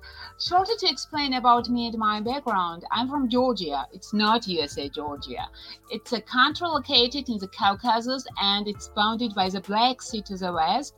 Shortly 0.52 0.76
to 0.80 0.90
explain 0.90 1.32
about 1.32 1.70
me 1.70 1.86
and 1.86 1.96
my 1.96 2.20
background, 2.20 2.84
I'm 2.90 3.08
from 3.08 3.30
Georgia. 3.30 3.88
It's 3.90 4.12
not 4.12 4.46
USA, 4.46 4.86
Georgia. 4.90 5.48
It's 5.88 6.12
a 6.12 6.20
country 6.20 6.66
located 6.66 7.30
in 7.30 7.38
the 7.38 7.48
Caucasus 7.48 8.26
and 8.38 8.68
it's 8.68 8.88
bounded 8.88 9.34
by 9.34 9.48
the 9.48 9.62
Black 9.62 10.02
Sea 10.02 10.20
to 10.20 10.36
the 10.36 10.52
west. 10.52 10.94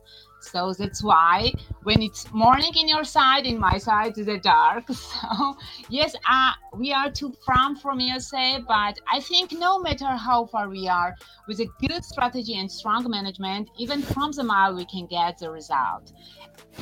So 0.51 0.73
that's 0.73 1.03
why 1.03 1.53
when 1.83 2.01
it's 2.01 2.31
morning 2.31 2.71
in 2.75 2.87
your 2.87 3.03
side, 3.03 3.45
in 3.45 3.59
my 3.59 3.77
side, 3.77 4.17
it's 4.17 4.43
dark. 4.43 4.85
So 4.95 5.55
yes, 5.89 6.15
uh, 6.29 6.53
we 6.77 6.91
are 6.93 7.09
too 7.11 7.33
from 7.45 7.75
from 7.75 7.99
USA, 7.99 8.59
but 8.67 8.99
I 9.11 9.19
think 9.19 9.51
no 9.51 9.79
matter 9.79 10.11
how 10.27 10.45
far 10.45 10.69
we 10.69 10.87
are, 10.87 11.15
with 11.47 11.59
a 11.59 11.67
good 11.87 12.03
strategy 12.03 12.57
and 12.57 12.71
strong 12.71 13.09
management, 13.09 13.69
even 13.77 14.01
from 14.01 14.31
the 14.31 14.43
mile, 14.43 14.75
we 14.75 14.85
can 14.85 15.05
get 15.05 15.37
the 15.37 15.49
result. 15.49 16.11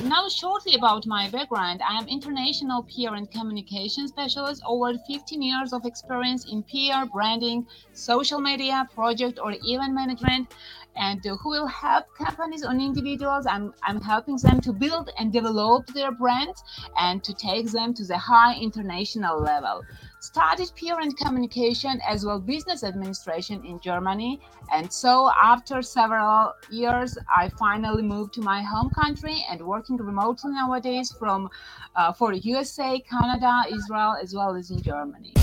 Now, 0.04 0.28
shortly 0.28 0.76
about 0.76 1.06
my 1.06 1.30
background, 1.30 1.82
I 1.88 1.98
am 2.00 2.08
international 2.08 2.84
PR 2.84 3.16
and 3.16 3.30
communication 3.30 4.08
specialist, 4.08 4.62
over 4.66 4.94
15 5.08 5.42
years 5.42 5.72
of 5.72 5.86
experience 5.86 6.46
in 6.52 6.64
PR, 6.64 7.06
branding, 7.12 7.68
social 7.94 8.40
media, 8.40 8.88
project 8.94 9.40
or 9.40 9.52
event 9.52 9.94
management, 9.94 10.54
and 10.96 11.24
who 11.24 11.50
will 11.50 11.68
help 11.68 12.06
companies 12.16 12.64
and 12.64 12.82
individuals. 12.82 13.46
I'm, 13.46 13.74
I'm 13.84 14.02
helping 14.02 14.38
them 14.38 14.62
to 14.62 14.74
build 14.74 15.10
and 15.18 15.32
develop 15.32 15.88
their 15.88 16.12
brands 16.12 16.64
and 16.98 17.24
to 17.24 17.34
take 17.34 17.72
them 17.72 17.94
to 17.96 18.06
the 18.06 18.18
high 18.18 18.56
international 18.56 19.40
level. 19.40 19.84
Started 20.20 20.72
and 20.82 21.18
communication 21.18 22.00
as 22.08 22.26
well 22.26 22.40
business 22.40 22.84
administration 22.84 23.66
in 23.66 23.80
Germany, 23.82 24.40
and 24.72 24.92
so 24.92 25.30
after 25.42 25.82
several 25.82 26.54
years, 26.70 27.18
I 27.36 27.50
finally 27.50 28.04
moved 28.04 28.34
to 28.36 28.42
my 28.42 28.62
home 28.62 28.90
country 28.90 29.46
and 29.50 29.62
working 29.62 29.98
remotely 29.98 30.52
nowadays 30.52 31.14
from 31.20 31.50
uh, 31.96 32.14
for 32.14 32.34
USA, 32.34 33.00
Canada, 33.00 33.64
Israel, 33.70 34.16
as 34.22 34.34
well 34.34 34.56
as 34.56 34.72
in 34.72 34.82
Germany. 34.82 35.34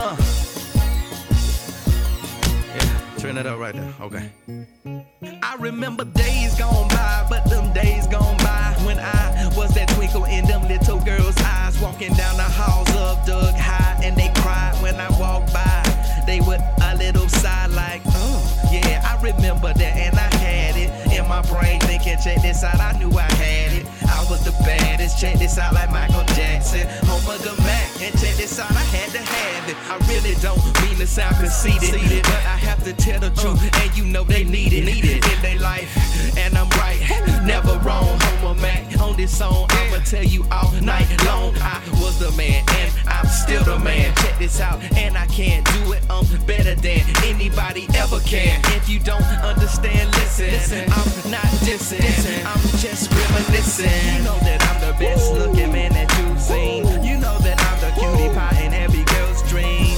Yeah, 0.00 0.16
turn 3.18 3.36
it 3.36 3.46
up 3.46 3.58
right 3.58 3.74
there. 3.74 3.92
Okay. 4.00 4.30
I 5.42 5.56
remember 5.58 6.04
days 6.04 6.58
gone 6.58 6.88
by, 6.88 7.26
but 7.28 7.44
them 7.50 7.70
days 7.74 8.06
gone 8.06 8.38
by 8.38 8.74
when 8.86 8.98
I 8.98 9.52
was 9.54 9.74
that 9.74 9.88
twinkle 9.90 10.24
in 10.24 10.46
them 10.46 10.66
little 10.68 11.00
girls' 11.00 11.36
eyes, 11.42 11.78
walking 11.82 12.14
down 12.14 12.38
the 12.38 12.44
halls 12.44 12.88
of 12.96 13.26
Doug 13.26 13.54
High, 13.54 14.00
and 14.02 14.16
they 14.16 14.32
cried 14.36 14.74
when 14.80 14.96
I 14.96 15.10
walked 15.20 15.52
by. 15.52 15.82
They 16.26 16.40
would 16.40 16.60
a 16.80 16.96
little 16.96 17.28
sigh 17.28 17.66
like, 17.66 18.00
oh, 18.06 18.70
yeah, 18.72 19.04
I 19.04 19.20
remember 19.20 19.74
that, 19.74 19.96
and 19.96 20.16
I 20.16 20.34
had 20.36 20.76
it 20.76 20.90
in 21.12 21.28
my 21.28 21.42
brain, 21.42 21.78
thinking, 21.80 22.16
check 22.24 22.40
this 22.40 22.64
out, 22.64 22.80
I 22.80 22.98
knew 22.98 23.12
I 23.18 23.30
had 23.32 23.72
it. 23.74 23.86
I 24.08 24.24
was 24.30 24.44
the 24.44 24.52
baddest, 24.64 25.20
check 25.20 25.38
this 25.38 25.58
out, 25.58 25.74
like 25.74 25.90
Michael 25.90 26.24
Jackson, 26.34 26.88
home 27.04 27.28
of 27.28 27.42
the 27.42 27.54
Mac, 27.62 27.89
and 28.02 28.12
check 28.18 28.34
this 28.36 28.58
out, 28.58 28.70
I 28.70 28.84
had 28.96 29.10
to 29.12 29.18
have 29.18 29.68
it. 29.68 29.76
I 29.90 29.96
really 30.08 30.34
don't 30.40 30.62
mean 30.82 30.98
to 30.98 31.06
sound 31.06 31.36
conceited, 31.36 31.92
but 32.22 32.42
I 32.46 32.56
have 32.56 32.82
to 32.84 32.92
tell 32.92 33.20
the 33.20 33.30
truth, 33.30 33.60
and 33.82 33.96
you 33.96 34.04
know 34.04 34.24
they 34.24 34.44
need 34.44 34.72
it, 34.72 34.84
need 34.84 35.04
it 35.04 35.24
in 35.24 35.42
their 35.42 35.58
life, 35.58 35.88
and 36.38 36.56
I'm 36.56 36.68
right, 36.70 36.98
never 37.44 37.78
wrong. 37.78 38.18
Home 38.20 38.56
of 38.56 38.62
Mac 38.62 38.98
on 39.00 39.16
this 39.16 39.36
song, 39.36 39.66
I'ma 39.70 39.98
tell 40.04 40.24
you 40.24 40.44
all 40.50 40.72
night 40.80 41.08
long. 41.24 41.54
I 41.58 41.80
was 42.00 42.18
the 42.18 42.30
man, 42.32 42.64
and 42.68 42.92
I'm 43.06 43.26
still 43.26 43.64
the 43.64 43.78
man. 43.78 44.14
Check 44.16 44.38
this 44.38 44.60
out, 44.60 44.80
and 44.96 45.16
I 45.16 45.26
can't 45.26 45.64
do 45.66 45.92
it 45.92 46.02
um 46.10 46.26
better 46.46 46.74
than 46.74 47.02
anybody 47.24 47.86
ever 47.94 48.20
can. 48.20 48.60
If 48.76 48.88
you 48.88 48.98
don't 48.98 49.22
understand, 49.44 50.10
listen. 50.16 50.84
I'm 50.90 51.30
not 51.30 51.48
dissing, 51.66 52.00
I'm 52.46 52.60
just 52.78 53.10
reminiscing. 53.12 54.16
You 54.16 54.24
know 54.24 54.38
that 54.40 54.60
I'm 54.68 54.80
the 54.80 54.98
best 54.98 55.32
looking 55.34 55.72
man 55.72 55.92
that 55.92 56.08
you've 56.18 56.40
seen. 56.40 56.99
Cutie 58.00 58.32
pie 58.34 58.62
in 58.64 58.72
every 58.72 59.04
girl's 59.04 59.42
dream. 59.48 59.96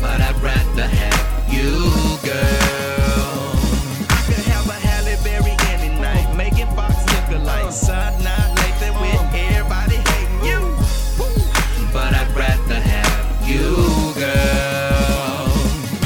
But 0.00 0.20
I'd 0.20 0.36
rather 0.42 0.86
have 0.86 1.52
you, 1.52 1.70
girl. 2.26 3.54
I 4.10 4.18
could 4.26 4.44
have 4.50 4.66
a 4.68 4.78
Halle 4.86 5.16
Berry 5.22 5.56
any 5.72 5.94
night, 6.00 6.34
making 6.36 6.74
box 6.74 6.94
look 7.14 7.40
alike. 7.40 7.72
Sun 7.72 8.12
not 8.24 8.46
Lathan 8.58 8.94
with 9.00 9.22
everybody 9.34 9.96
hating 10.10 10.42
you. 10.50 10.60
But 11.92 12.12
I'd 12.14 12.30
rather 12.34 12.80
have 12.80 13.48
you, 13.48 14.12
girl. 14.14 15.46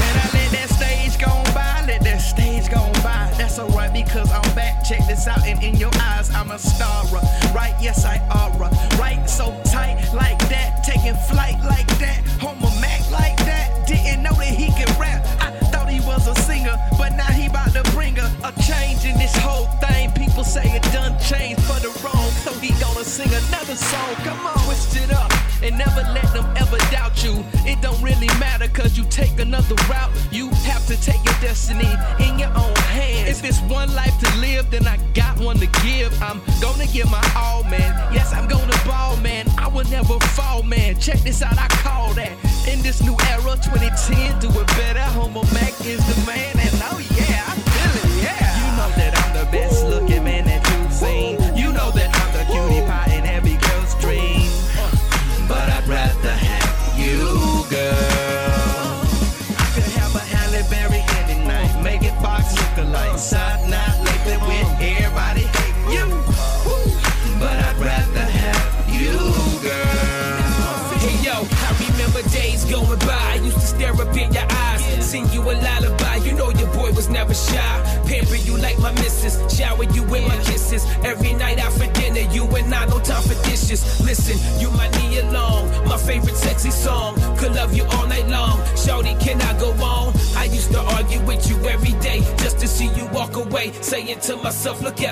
Man, 0.01 0.15
I 0.21 0.27
let 0.37 0.51
that 0.53 0.69
stage 0.69 1.19
go 1.19 1.33
by, 1.55 1.85
let 1.87 2.03
that 2.05 2.19
stage 2.21 2.69
go 2.71 2.93
by. 3.03 3.33
That's 3.39 3.59
alright 3.59 3.93
because 3.93 4.31
I'm 4.31 4.55
back. 4.55 4.85
Check 4.85 5.07
this 5.09 5.27
out, 5.27 5.47
and 5.47 5.63
in 5.63 5.77
your 5.77 5.91
eyes, 6.01 6.31
I'm 6.31 6.51
a 6.51 6.59
star. 6.59 7.07
Right, 7.55 7.75
yes, 7.81 8.05
I 8.05 8.19
are. 8.31 8.51
Right, 8.99 9.29
so 9.29 9.59
tight 9.65 9.97
like 10.13 10.39
taking 11.11 11.29
flight 11.29 11.59
like 11.65 11.87
that, 11.99 12.25
home 12.41 12.63
of 12.63 12.81
Mac 12.81 13.11
like 13.11 13.37
that. 13.39 13.87
Didn't 13.87 14.23
know 14.23 14.35
that 14.35 14.55
he 14.55 14.67
could 14.73 14.91
rap. 14.99 15.25
I 15.41 15.51
thought 15.71 15.89
he 15.89 16.01
was 16.01 16.27
a 16.27 16.35
singer, 16.43 16.77
but 16.99 17.11
now 17.17 17.33
he 17.33 17.47
about 17.47 17.73
to 17.73 17.83
bring 17.93 18.19
a, 18.19 18.31
a 18.45 18.53
change 18.63 19.05
in 19.05 19.17
this 19.19 19.35
whole 19.37 19.67
thing. 19.81 20.13
People 20.13 20.45
say 20.45 20.65
it 20.65 20.83
done 20.93 21.19
changed 21.19 21.63
for 21.63 21.81
the 21.81 21.91
wrong, 22.03 22.31
so 22.45 22.53
he 22.55 22.69
gonna 22.81 23.05
sing 23.05 23.29
another 23.29 23.77
song. 23.77 24.15
Come 24.25 24.47
on, 24.47 24.59
twist 24.67 24.97
it 24.97 25.13
up 25.13 25.33
and 25.63 25.77
never 25.77 26.03
let 26.15 26.33
them 26.33 26.47
ever 26.57 26.79
doubt 26.91 27.23
you. 27.23 27.45
It 27.67 27.81
don't 27.83 28.01
really 28.03 28.31
matter 28.39 28.69
cause 28.69 28.97
you 28.97 29.05
take 29.05 29.39
another 29.39 29.75
route. 29.89 30.11
You 30.31 30.51
to 30.91 31.01
take 31.01 31.25
your 31.25 31.39
destiny 31.41 31.89
in 32.19 32.37
your 32.37 32.49
own 32.57 32.75
hands. 32.91 33.29
If 33.29 33.45
it's 33.45 33.61
one 33.73 33.95
life 33.95 34.19
to 34.19 34.39
live, 34.39 34.73
then 34.73 34.89
I 34.89 34.97
got 35.15 35.39
one 35.39 35.57
to 35.59 35.67
give. 35.85 36.13
I'm 36.21 36.41
gonna 36.61 36.87
give 36.87 37.09
my 37.09 37.23
all, 37.37 37.63
man. 37.63 37.95
Yes, 38.13 38.33
I'm 38.35 38.49
gonna 38.49 38.77
ball, 38.85 39.17
man. 39.19 39.47
I 39.57 39.69
will 39.69 39.89
never 39.89 40.19
fall, 40.35 40.65
man. 40.65 40.99
Check 40.99 41.21
this 41.21 41.43
out, 41.43 41.57
I 41.57 41.69
call 41.69 42.13
that. 42.15 42.33
In 42.67 42.83
this 42.83 43.01
new 43.03 43.17
era, 43.31 43.55
2010, 43.63 44.41
do 44.41 44.49
it 44.49 44.67
better. 44.79 45.07
Homo 45.15 45.45
Mac 45.55 45.75
is 45.87 46.03
the 46.11 46.27
man, 46.27 46.59
and 46.59 46.75
oh 46.91 46.99
yeah, 47.15 47.45
I 47.47 47.55
feel 47.71 47.95
it, 48.03 48.25
yeah. 48.25 48.51
You 48.59 48.71
know 48.77 48.91
that 48.97 49.13
I'm 49.23 49.45
the 49.45 49.53
best 49.53 49.87
looking 49.87 50.20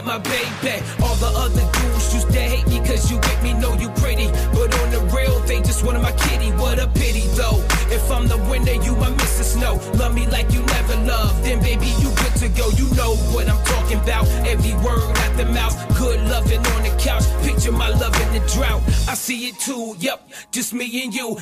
my 0.08 0.16
baby. 0.16 0.87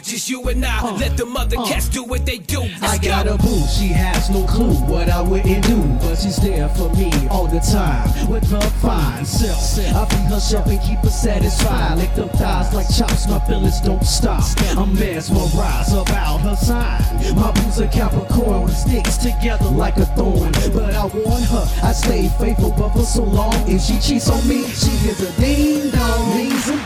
Just 0.03 0.29
you 0.29 0.43
and 0.49 0.65
I. 0.65 0.81
Uh, 0.81 0.97
Let 0.97 1.17
the 1.17 1.27
mother 1.27 1.59
uh. 1.59 1.67
cats 1.67 1.89
do 1.89 2.05
what 2.05 2.25
they 2.27 2.39
do. 2.39 2.61
Let's 2.61 2.83
I 2.83 2.99
got 2.99 3.27
go. 3.27 3.35
a 3.35 3.39
boo, 3.39 3.63
she 3.67 3.89
has 3.89 4.31
no 4.31 4.45
clue 4.47 4.75
what 4.87 5.09
I 5.09 5.21
wouldn't 5.23 5.65
do, 5.67 5.83
but 6.01 6.17
she's 6.17 6.37
there 6.37 6.69
for 6.71 6.89
me 6.95 7.11
all 7.29 7.47
the 7.47 7.61
time 7.61 8.29
with 8.29 8.49
her 8.51 8.69
fine 8.81 9.25
self. 9.25 9.57
I 9.95 10.05
feed 10.07 10.31
herself 10.31 10.67
and 10.67 10.81
keep 10.81 10.99
her 11.01 11.11
satisfied, 11.11 11.99
lick 11.99 12.15
them 12.15 12.29
thighs 12.31 12.75
like 12.75 12.87
chops, 12.95 13.29
my 13.29 13.39
feelings 13.47 13.81
don't 13.81 14.05
stop. 14.05 14.43
I'm 14.77 14.95
mesmerized 14.95 15.93
about 15.93 16.39
her 16.41 16.57
sign. 16.57 17.16
My 17.35 17.51
boo's 17.53 17.79
a 17.81 17.89
Capricorn 17.89 18.69
sticks 18.69 19.17
together 19.17 19.71
like 19.71 19.97
a 19.97 20.07
thorn, 20.07 20.53
but 20.73 20.95
I 20.95 21.07
warn 21.07 21.43
her 21.43 21.67
I 21.83 21.93
stay 21.93 22.29
faithful, 22.39 22.71
but 22.71 22.91
for 22.91 23.05
so 23.05 23.25
long 23.25 23.55
if 23.69 23.83
she 23.83 23.99
cheats 23.99 24.31
on 24.31 24.47
me, 24.49 24.65
she 24.69 24.91
hears 24.91 25.21
a 25.21 25.33
ding 25.41 25.91
dong, 25.91 26.33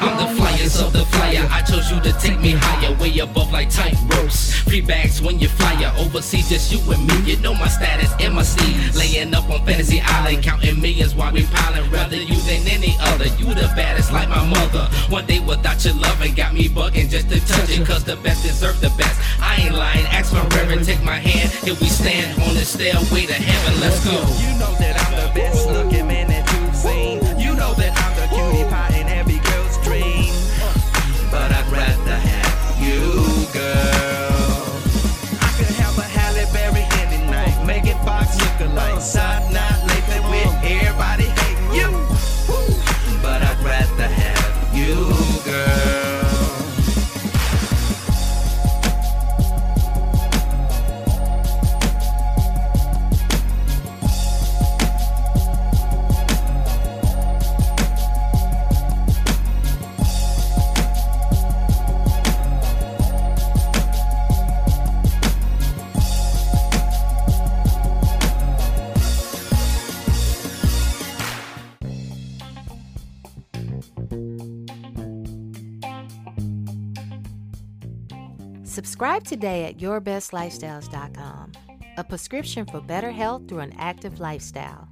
I'm 0.01 0.17
the 0.17 0.43
flyest 0.43 0.85
of 0.85 0.93
the 0.93 1.05
flyer. 1.07 1.47
I 1.51 1.63
chose 1.63 1.91
you 1.91 2.01
to 2.01 2.13
take 2.19 2.41
me 2.41 2.53
higher, 2.57 2.95
way 2.97 3.19
above 3.19 3.53
like 3.53 3.71
tight 3.71 3.97
ropes. 4.09 4.50
Free 4.71 4.81
bags 4.81 5.21
when 5.21 5.41
you 5.41 5.49
flyer 5.49 5.93
overseas, 5.99 6.49
just 6.49 6.71
you 6.71 6.79
and 6.93 7.05
me. 7.05 7.33
You 7.33 7.37
know 7.41 7.53
my 7.55 7.67
status 7.67 8.15
seed. 8.47 8.95
Laying 8.95 9.35
up 9.35 9.51
on 9.51 9.67
Fantasy 9.67 10.01
Island, 10.01 10.45
counting 10.45 10.81
millions 10.81 11.13
while 11.13 11.33
we 11.33 11.43
piling. 11.47 11.91
Rather 11.91 12.15
you 12.15 12.37
than 12.47 12.63
any 12.69 12.95
other. 13.01 13.27
You 13.35 13.47
the 13.47 13.67
baddest 13.75 14.13
like 14.13 14.29
my 14.29 14.47
mother. 14.47 14.87
One 15.09 15.27
day 15.27 15.41
without 15.41 15.85
your 15.85 15.95
loving 15.95 16.35
got 16.35 16.55
me 16.55 16.69
bugging 16.69 17.11
just 17.11 17.29
to 17.31 17.41
touch 17.47 17.71
it. 17.71 17.85
Cause 17.85 18.05
the 18.05 18.15
best 18.23 18.45
deserve 18.45 18.81
the 18.81 18.91
best. 18.91 19.19
I 19.43 19.57
ain't 19.57 19.75
lying. 19.75 20.07
Ask 20.07 20.33
my 20.33 20.47
reverend, 20.55 20.87
take 20.87 21.03
my 21.03 21.19
hand. 21.19 21.51
Here 21.65 21.75
we 21.81 21.89
stand 21.89 22.41
on 22.41 22.55
the 22.55 22.65
stairway 22.65 23.27
to 23.27 23.35
heaven. 23.35 23.81
Let's 23.81 24.05
go. 24.05 24.13
You 24.13 24.55
know 24.61 24.73
that 24.79 24.90
Subscribe 79.01 79.25
today 79.25 79.65
at 79.65 79.79
yourbestlifestyles.com, 79.79 81.53
a 81.97 82.05
prescription 82.05 82.67
for 82.67 82.83
better 82.83 83.11
health 83.11 83.49
through 83.49 83.61
an 83.61 83.73
active 83.79 84.21
lifestyle. 84.21 84.87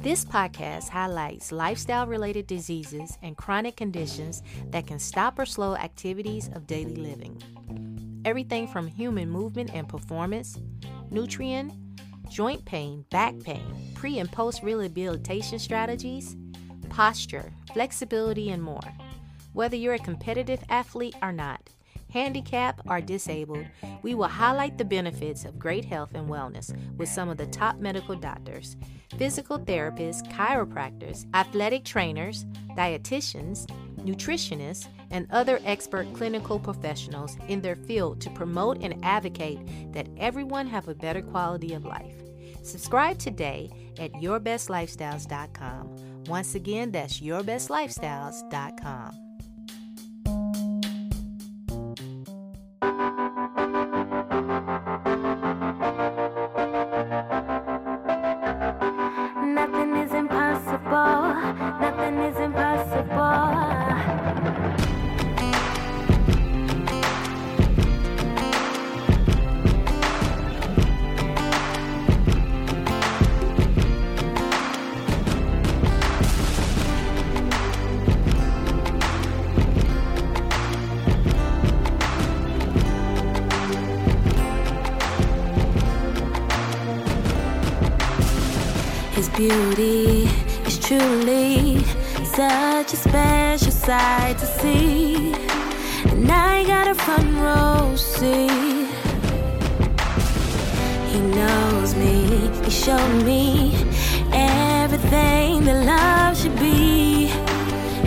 This 0.00 0.24
podcast 0.24 0.88
highlights 0.88 1.52
lifestyle 1.52 2.06
related 2.06 2.46
diseases 2.46 3.18
and 3.20 3.36
chronic 3.36 3.76
conditions 3.76 4.42
that 4.70 4.86
can 4.86 4.98
stop 4.98 5.38
or 5.38 5.44
slow 5.44 5.76
activities 5.76 6.48
of 6.54 6.66
daily 6.66 6.96
living. 6.96 7.38
Everything 8.24 8.66
from 8.66 8.86
human 8.86 9.28
movement 9.28 9.74
and 9.74 9.86
performance, 9.90 10.58
nutrient, 11.10 11.70
joint 12.30 12.64
pain, 12.64 13.04
back 13.10 13.38
pain, 13.40 13.92
pre 13.94 14.20
and 14.20 14.32
post 14.32 14.62
rehabilitation 14.62 15.58
strategies, 15.58 16.34
posture, 16.88 17.52
flexibility, 17.74 18.48
and 18.48 18.62
more. 18.62 18.94
Whether 19.52 19.76
you're 19.76 19.92
a 19.92 19.98
competitive 19.98 20.64
athlete 20.70 21.16
or 21.20 21.30
not, 21.30 21.68
handicapped 22.14 22.80
or 22.88 23.00
disabled, 23.00 23.66
we 24.02 24.14
will 24.14 24.28
highlight 24.28 24.78
the 24.78 24.84
benefits 24.84 25.44
of 25.44 25.58
great 25.58 25.84
health 25.84 26.14
and 26.14 26.28
wellness 26.28 26.72
with 26.96 27.08
some 27.08 27.28
of 27.28 27.36
the 27.36 27.46
top 27.46 27.78
medical 27.78 28.14
doctors, 28.14 28.76
physical 29.18 29.58
therapists, 29.58 30.24
chiropractors, 30.32 31.26
athletic 31.34 31.84
trainers, 31.84 32.46
dietitians, 32.76 33.66
nutritionists, 33.98 34.86
and 35.10 35.26
other 35.32 35.58
expert 35.64 36.06
clinical 36.14 36.58
professionals 36.58 37.36
in 37.48 37.60
their 37.60 37.76
field 37.76 38.20
to 38.20 38.30
promote 38.30 38.80
and 38.80 39.04
advocate 39.04 39.58
that 39.92 40.06
everyone 40.16 40.68
have 40.68 40.88
a 40.88 40.94
better 40.94 41.20
quality 41.20 41.74
of 41.74 41.84
life. 41.84 42.14
Subscribe 42.62 43.18
today 43.18 43.70
at 43.98 44.12
yourbestlifestyles.com. 44.12 46.24
Once 46.26 46.54
again, 46.54 46.92
that's 46.92 47.20
yourbestlifestyles.com. 47.20 49.23
beauty 89.48 90.26
is 90.66 90.78
truly 90.78 91.84
such 92.24 92.88
a 92.94 92.96
special 92.96 93.72
sight 93.72 94.38
to 94.38 94.46
see. 94.46 95.34
And 96.10 96.30
I 96.30 96.64
got 96.72 96.86
a 96.88 96.94
front 96.94 97.30
row 97.44 97.94
seat. 97.94 98.88
He 101.10 101.20
knows 101.38 101.94
me, 101.94 102.14
he 102.64 102.70
showed 102.70 103.16
me 103.30 103.74
everything 104.32 105.64
that 105.66 105.78
love 105.92 106.32
should 106.40 106.58
be. 106.58 107.26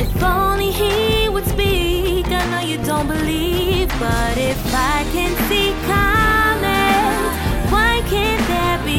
If 0.04 0.24
only 0.24 0.72
he 0.72 1.30
would 1.30 1.46
speak. 1.46 2.26
I 2.40 2.44
know 2.52 2.64
you 2.72 2.78
don't 2.92 3.08
believe, 3.08 3.90
but 4.00 4.36
if 4.38 4.60
I 4.74 4.98
can 5.14 5.32
see 5.48 5.70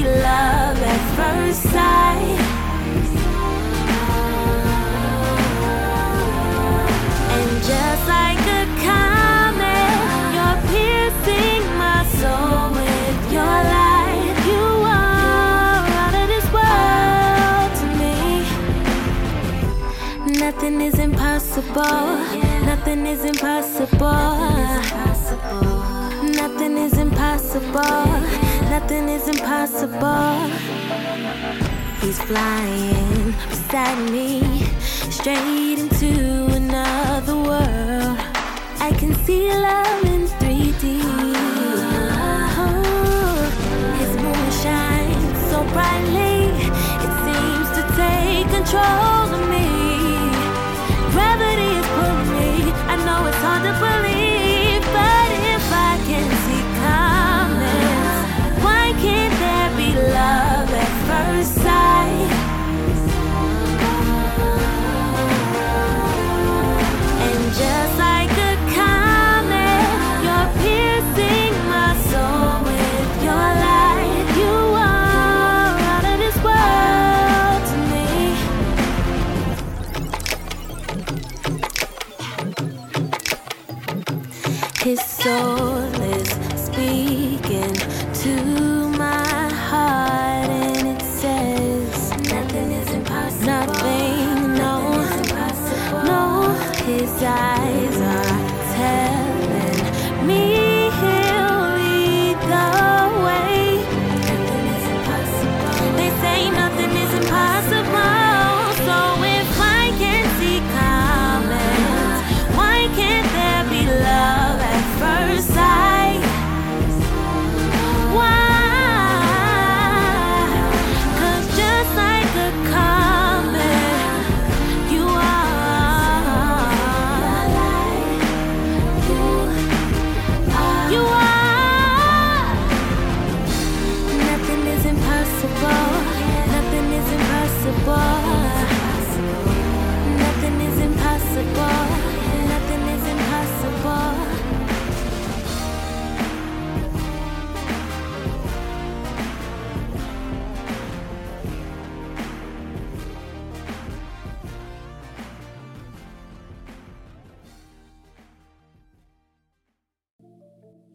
love 0.04 0.78
at 0.82 1.02
first 1.16 1.62
sight? 1.62 2.38
And 7.36 7.50
just 7.62 8.02
like 8.08 8.42
a 8.60 8.64
comet, 8.86 9.94
you're 10.34 10.60
piercing 10.70 11.64
my 11.78 12.00
soul 12.18 12.70
with 12.78 13.18
your 13.32 13.58
light. 13.74 14.36
You 14.48 14.64
are 14.98 15.82
out 16.02 16.14
of 16.20 16.26
this 16.32 16.46
world 16.56 17.70
to 17.80 17.86
me. 18.00 18.18
Nothing 20.40 20.76
is 20.80 20.96
impossible. 20.98 22.06
Nothing 22.64 23.06
is 23.06 23.24
impossible. 23.24 24.36
Nothing 26.40 26.76
is 26.78 26.94
impossible. 26.98 28.47
He's 32.00 32.22
flying 32.22 33.34
beside 33.50 34.10
me, 34.10 34.40
straight 35.10 35.78
into 35.78 36.46
another 36.54 37.34
world. 37.34 38.16
I 38.80 38.94
can 38.96 39.14
see 39.26 39.50
love 39.52 40.04
in 40.04 40.26
3D. 40.38 41.02
Uh-huh. 42.22 42.80
His 43.98 44.16
moon 44.16 44.50
shines 44.62 45.38
so 45.50 45.64
brightly, 45.74 46.48
it 47.04 47.12
seems 47.26 47.68
to 47.76 47.82
take 47.96 48.48
control 48.48 49.17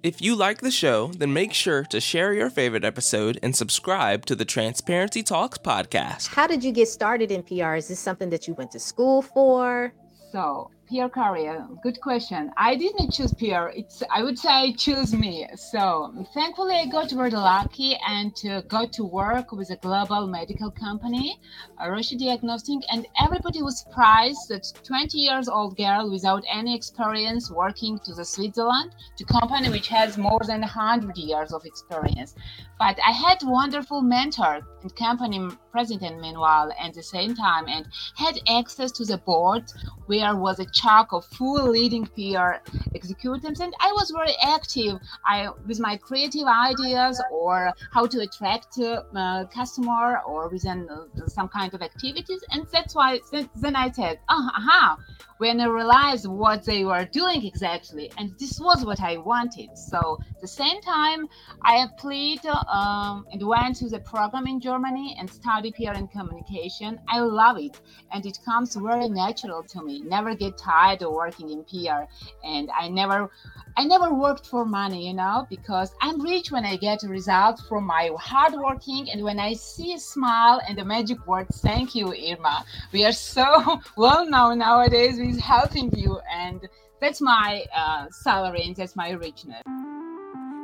If 0.03 0.21
you 0.21 0.35
like 0.35 0.59
the 0.59 0.69
show, 0.69 1.07
then 1.17 1.31
make 1.31 1.53
sure 1.53 1.85
to 1.85 2.01
share 2.01 2.33
your 2.33 2.49
favorite 2.49 2.83
episode 2.83 3.39
and 3.41 3.55
subscribe 3.55 4.25
to 4.25 4.35
the 4.35 4.43
Transparency 4.43 5.23
Talks 5.23 5.57
podcast. 5.57 6.27
How 6.27 6.45
did 6.45 6.61
you 6.61 6.73
get 6.73 6.89
started 6.89 7.31
in 7.31 7.41
PR? 7.41 7.75
Is 7.75 7.87
this 7.87 8.01
something 8.01 8.29
that 8.31 8.45
you 8.45 8.53
went 8.53 8.71
to 8.71 8.81
school 8.81 9.21
for? 9.21 9.93
So, 10.33 10.71
PR 10.89 11.07
career, 11.07 11.65
good 11.81 12.01
question. 12.01 12.51
I 12.57 12.75
didn't 12.75 13.11
choose 13.11 13.33
PR. 13.33 13.67
It's 13.73 14.03
I 14.11 14.21
would 14.21 14.37
say 14.37 14.73
choose 14.73 15.13
me. 15.13 15.47
So, 15.55 16.13
thankfully, 16.33 16.75
I 16.75 16.85
got 16.87 17.09
very 17.09 17.31
lucky 17.31 17.97
and 18.05 18.33
uh, 18.49 18.61
got 18.61 18.91
to 18.93 19.05
work 19.05 19.53
with 19.53 19.69
a 19.69 19.77
global 19.77 20.27
medical 20.27 20.71
company, 20.71 21.39
uh, 21.81 21.89
Roche 21.89 22.15
Diagnostic, 22.17 22.81
and 22.91 23.07
everybody 23.19 23.61
was 23.61 23.79
surprised 23.79 24.49
that 24.49 24.65
20 24.83 25.17
years 25.17 25.47
old 25.47 25.77
girl 25.77 26.11
without 26.11 26.43
any 26.51 26.75
experience 26.75 27.49
working 27.49 27.97
to 27.99 28.13
the 28.13 28.25
Switzerland 28.25 28.93
to 29.17 29.23
company 29.23 29.69
which 29.69 29.87
has 29.87 30.17
more 30.17 30.41
than 30.45 30.61
100 30.61 31.17
years 31.17 31.53
of 31.53 31.65
experience. 31.65 32.35
But 32.77 32.99
I 33.07 33.11
had 33.11 33.39
wonderful 33.43 34.01
mentor 34.01 34.59
and 34.81 34.95
company 34.95 35.49
president 35.73 36.21
meanwhile 36.21 36.69
at 36.79 36.93
the 36.93 37.03
same 37.15 37.35
time 37.35 37.65
and 37.67 37.83
had 38.15 38.35
access 38.59 38.91
to 38.91 39.03
the 39.11 39.17
board 39.17 39.63
where 40.05 40.35
was 40.35 40.59
a 40.59 40.67
chunk 40.81 41.07
of 41.13 41.25
full 41.25 41.65
leading 41.77 42.05
peer 42.15 42.61
executives. 42.93 43.59
And 43.59 43.73
I 43.79 43.91
was 43.99 44.11
very 44.19 44.35
active 44.55 44.99
I 45.25 45.49
with 45.67 45.79
my 45.79 45.95
creative 45.97 46.47
ideas 46.69 47.15
or 47.31 47.73
how 47.91 48.05
to 48.05 48.17
attract 48.19 48.77
uh, 48.79 49.03
uh, 49.15 49.45
customer 49.45 50.21
or 50.27 50.49
within 50.49 50.79
uh, 50.89 51.27
some 51.27 51.47
kind 51.47 51.73
of 51.73 51.81
activities. 51.81 52.41
And 52.51 52.67
that's 52.71 52.93
why 52.95 53.19
then, 53.31 53.49
then 53.55 53.75
I 53.75 53.91
said 53.91 54.19
oh, 54.29 54.49
aha 54.59 54.97
when 55.43 55.59
I 55.59 55.65
realized 55.65 56.25
what 56.25 56.63
they 56.63 56.85
were 56.85 57.03
doing 57.03 57.45
exactly 57.45 58.09
and 58.17 58.33
this 58.39 58.61
was 58.61 58.85
what 58.85 59.01
I 59.01 59.17
wanted. 59.17 59.77
So 59.77 60.17
the 60.39 60.47
same 60.47 60.79
time 60.79 61.27
I 61.63 61.85
applied 61.85 62.45
um, 62.45 63.27
and 63.29 63.45
went 63.45 63.75
to 63.81 63.89
the 63.89 63.99
program 63.99 64.47
in 64.47 64.61
Germany 64.61 65.17
and 65.19 65.29
studied 65.29 65.75
PR 65.75 65.95
and 66.01 66.09
communication. 66.09 66.97
I 67.09 67.19
love 67.19 67.57
it 67.57 67.75
and 68.13 68.25
it 68.25 68.39
comes 68.45 68.77
very 68.77 69.09
natural 69.09 69.63
to 69.63 69.83
me. 69.83 69.99
Never 69.99 70.33
get 70.33 70.57
tired 70.57 71.01
of 71.01 71.11
working 71.11 71.49
in 71.49 71.65
PR 71.65 72.03
and 72.45 72.69
I 72.71 72.87
never 72.87 73.29
I 73.75 73.85
never 73.85 74.13
worked 74.13 74.45
for 74.45 74.65
money, 74.65 75.07
you 75.07 75.15
know, 75.15 75.47
because 75.49 75.95
I'm 75.99 76.21
rich 76.21 76.51
when 76.51 76.63
I 76.63 76.75
get 76.75 77.03
a 77.03 77.07
result 77.07 77.59
from 77.67 77.85
my 77.85 78.11
hard 78.19 78.53
working 78.53 79.09
and 79.09 79.23
when 79.23 79.39
I 79.39 79.53
see 79.53 79.93
a 79.93 79.99
smile 79.99 80.61
and 80.67 80.77
the 80.77 80.85
magic 80.85 81.25
word, 81.25 81.47
thank 81.49 81.95
you, 81.95 82.13
Irma. 82.13 82.65
We 82.91 83.03
are 83.03 83.11
so 83.11 83.81
well 83.97 84.25
known 84.29 84.59
nowadays 84.59 85.17
with 85.33 85.41
helping 85.41 85.91
you, 85.97 86.19
and 86.31 86.67
that's 87.01 87.19
my 87.19 87.65
uh, 87.75 88.07
salary 88.11 88.63
and 88.63 88.75
that's 88.75 88.95
my 88.95 89.11
richness. 89.11 89.61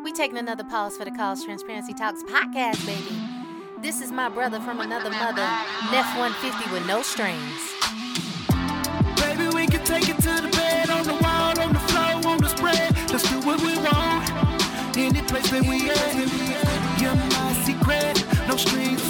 We 0.03 0.13
taking 0.13 0.37
another 0.37 0.63
pause 0.63 0.95
for 0.95 1.05
the 1.05 1.11
Cause 1.11 1.43
Transparency 1.43 1.93
Talks 1.93 2.23
podcast, 2.23 2.85
baby. 2.85 3.19
This 3.81 4.01
is 4.01 4.11
my 4.11 4.29
brother 4.29 4.59
from 4.59 4.79
another 4.79 5.09
mother, 5.09 5.47
Neff 5.91 6.17
150 6.17 6.71
with 6.71 6.85
no 6.85 7.01
strings. 7.01 7.59
Baby, 9.19 9.49
we 9.55 9.67
can 9.67 9.83
take 9.83 10.07
it 10.07 10.17
to 10.17 10.41
the 10.41 10.49
bed, 10.51 10.89
on 10.89 11.03
the 11.03 11.13
wall, 11.13 11.59
on 11.59 11.73
the 11.73 11.79
floor, 11.79 12.31
on 12.31 12.37
the 12.37 12.49
spread. 12.49 12.95
Let's 13.11 13.29
do 13.29 13.39
what 13.41 13.61
we 13.61 13.75
want. 13.77 14.29
Any 14.97 15.21
place 15.21 15.49
that 15.51 15.63
we 15.63 15.89
at. 15.89 17.01
You're 17.01 17.15
my 17.15 17.53
secret, 17.63 18.47
no 18.47 18.57
strings 18.57 19.08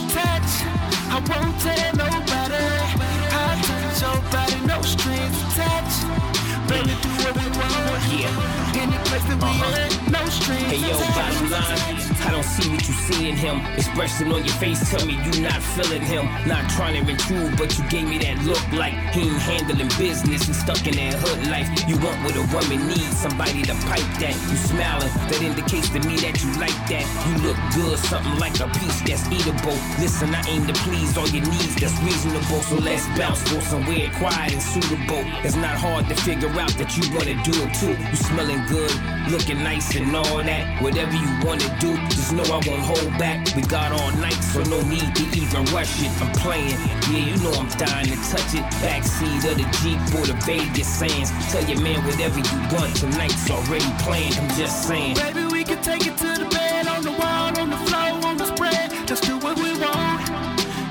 Hey 9.42 10.78
yo, 10.82 10.98
bottom 10.98 11.50
line. 11.50 12.09
I 12.26 12.32
don't 12.32 12.43
see 12.43 12.70
what 12.70 12.86
you 12.88 12.93
see 12.93 13.30
in 13.30 13.36
him. 13.36 13.61
Expression 13.78 14.32
on 14.32 14.43
your 14.43 14.55
face 14.55 14.80
tell 14.89 15.05
me 15.05 15.13
you 15.13 15.41
not 15.41 15.61
feeling 15.61 16.01
him. 16.01 16.26
Not 16.47 16.70
trying 16.72 17.03
to 17.03 17.11
intrude, 17.11 17.57
but 17.57 17.78
you 17.78 17.84
gave 17.89 18.07
me 18.07 18.17
that 18.20 18.43
look 18.43 18.61
like 18.74 18.93
he 19.13 19.30
ain't 19.30 19.41
handling 19.41 19.88
business. 19.97 20.43
He 20.43 20.53
stuck 20.53 20.86
in 20.86 20.95
that 20.95 21.15
hood 21.15 21.47
life. 21.47 21.70
You 21.88 21.95
want 21.99 22.20
what 22.24 22.36
a 22.36 22.43
woman 22.51 22.88
needs, 22.88 23.17
somebody 23.17 23.63
to 23.63 23.76
pipe 23.88 24.09
that. 24.20 24.36
You 24.49 24.57
smiling, 24.57 25.13
that 25.32 25.41
indicates 25.41 25.89
to 25.95 25.99
me 26.03 26.17
that 26.26 26.36
you 26.43 26.51
like 26.59 26.76
that. 26.91 27.05
You 27.28 27.34
look 27.47 27.59
good, 27.74 27.97
something 27.99 28.38
like 28.38 28.59
a 28.59 28.67
piece 28.80 28.99
that's 29.07 29.24
eatable. 29.32 29.78
Listen, 29.99 30.36
I 30.36 30.43
aim 30.47 30.67
to 30.67 30.74
please 30.84 31.15
all 31.17 31.28
your 31.28 31.45
needs, 31.45 31.76
that's 31.80 31.95
reasonable. 32.03 32.61
So 32.67 32.76
let's 32.76 33.07
bounce 33.17 33.41
for 33.47 33.61
somewhere 33.61 34.11
quiet 34.20 34.53
and 34.53 34.61
suitable. 34.61 35.24
It's 35.45 35.55
not 35.55 35.76
hard 35.80 36.07
to 36.09 36.15
figure 36.15 36.51
out 36.59 36.74
that 36.76 36.95
you 36.97 37.03
wanna 37.15 37.36
do 37.43 37.53
it 37.63 37.72
too. 37.80 37.95
You 37.95 38.15
smelling 38.15 38.63
good, 38.67 38.91
looking 39.32 39.63
nice 39.63 39.95
and 39.95 40.15
all 40.15 40.43
that. 40.43 40.82
Whatever 40.82 41.15
you 41.15 41.30
wanna 41.45 41.70
do, 41.80 41.95
just 42.10 42.34
know 42.34 42.43
I 42.43 42.60
won't 42.68 42.82
hold 42.82 43.10
back. 43.18 43.55
We 43.55 43.62
got 43.62 43.91
all 43.91 44.12
night, 44.18 44.41
so 44.51 44.62
no 44.64 44.82
need 44.82 45.16
to 45.16 45.24
even 45.38 45.66
rush 45.74 46.01
it. 46.01 46.12
I'm 46.22 46.32
playing, 46.34 46.78
yeah, 47.12 47.30
you 47.30 47.38
know 47.43 47.53
I'm 47.53 47.70
dying 47.78 48.07
to 48.07 48.18
touch 48.30 48.53
it. 48.53 48.66
Backseat 48.84 49.43
of 49.49 49.55
the 49.57 49.68
Jeep 49.80 49.99
or 50.18 50.26
the 50.26 50.38
Vegas 50.45 50.88
sands. 50.88 51.32
Tell 51.51 51.64
your 51.64 51.82
man 51.82 52.03
whatever 52.05 52.39
you 52.39 52.57
want, 52.76 52.95
tonight's 52.95 53.49
already 53.49 53.91
planned. 54.03 54.36
I'm 54.36 54.49
just 54.57 54.88
saying. 54.88 55.16
Baby, 55.16 55.45
we 55.51 55.64
can 55.64 55.82
take 55.82 56.05
it 56.07 56.18
to 56.18 56.30
the 56.43 56.47
bed, 56.49 56.88
on 56.88 57.03
the 57.03 57.12
wall, 57.12 57.57
on 57.60 57.70
the 57.70 57.78
floor, 57.88 58.26
on 58.26 58.38
the 58.38 58.45
spread. 58.45 58.91
Just 59.07 59.24
do 59.24 59.38
what 59.38 59.57
we 59.57 59.72
want. 59.80 60.30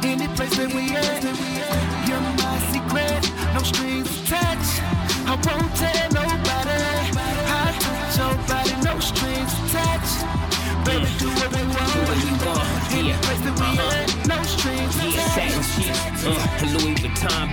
Any 0.05 0.29
place 0.37 0.57
that 0.57 0.73
we 0.73 0.95
at. 0.97 1.23
You're 2.09 2.21
my 2.21 2.59
secret, 2.73 3.23
no 3.55 3.63
strings 3.63 4.23
attached. 4.23 4.83
I 5.29 5.35
won't 5.45 5.77
tell 5.77 5.98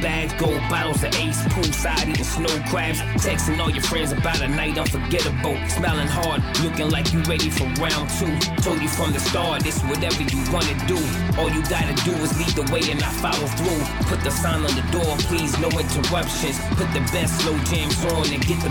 bags, 0.05 0.33
gold 0.33 0.61
bottles 0.69 1.01
of 1.01 1.15
Ace, 1.15 1.41
poolside 1.49 2.07
eating 2.07 2.23
snow 2.23 2.53
crabs, 2.69 3.01
texting 3.25 3.57
all 3.57 3.71
your 3.71 3.81
friends 3.81 4.11
about 4.11 4.39
a 4.39 4.47
night 4.47 4.77
unforgettable, 4.77 5.57
smiling 5.67 6.07
hard, 6.07 6.43
looking 6.63 6.91
like 6.91 7.11
you 7.11 7.19
ready 7.23 7.49
for 7.49 7.65
round 7.81 8.07
two. 8.19 8.29
Told 8.61 8.79
you 8.83 8.87
from 8.87 9.13
the 9.13 9.19
start, 9.19 9.63
this 9.63 9.81
whatever 9.89 10.21
you 10.21 10.39
wanna 10.53 10.77
do. 10.85 10.99
All 11.41 11.49
you 11.49 11.61
gotta 11.73 11.95
do 12.05 12.13
is 12.21 12.37
lead 12.37 12.53
the 12.53 12.71
way 12.71 12.85
and 12.91 13.01
I 13.01 13.09
follow 13.17 13.47
through. 13.57 13.81
Put 14.05 14.21
the 14.21 14.29
sign 14.29 14.61
on 14.61 14.73
the 14.77 14.85
door, 14.93 15.17
please, 15.25 15.57
no 15.57 15.69
interruptions. 15.73 16.59
Put 16.77 16.93
the 16.93 17.01
best 17.09 17.41
slow 17.41 17.57
jams 17.65 17.97
on 18.05 18.29
and 18.29 18.45
get 18.45 18.61
the 18.61 18.69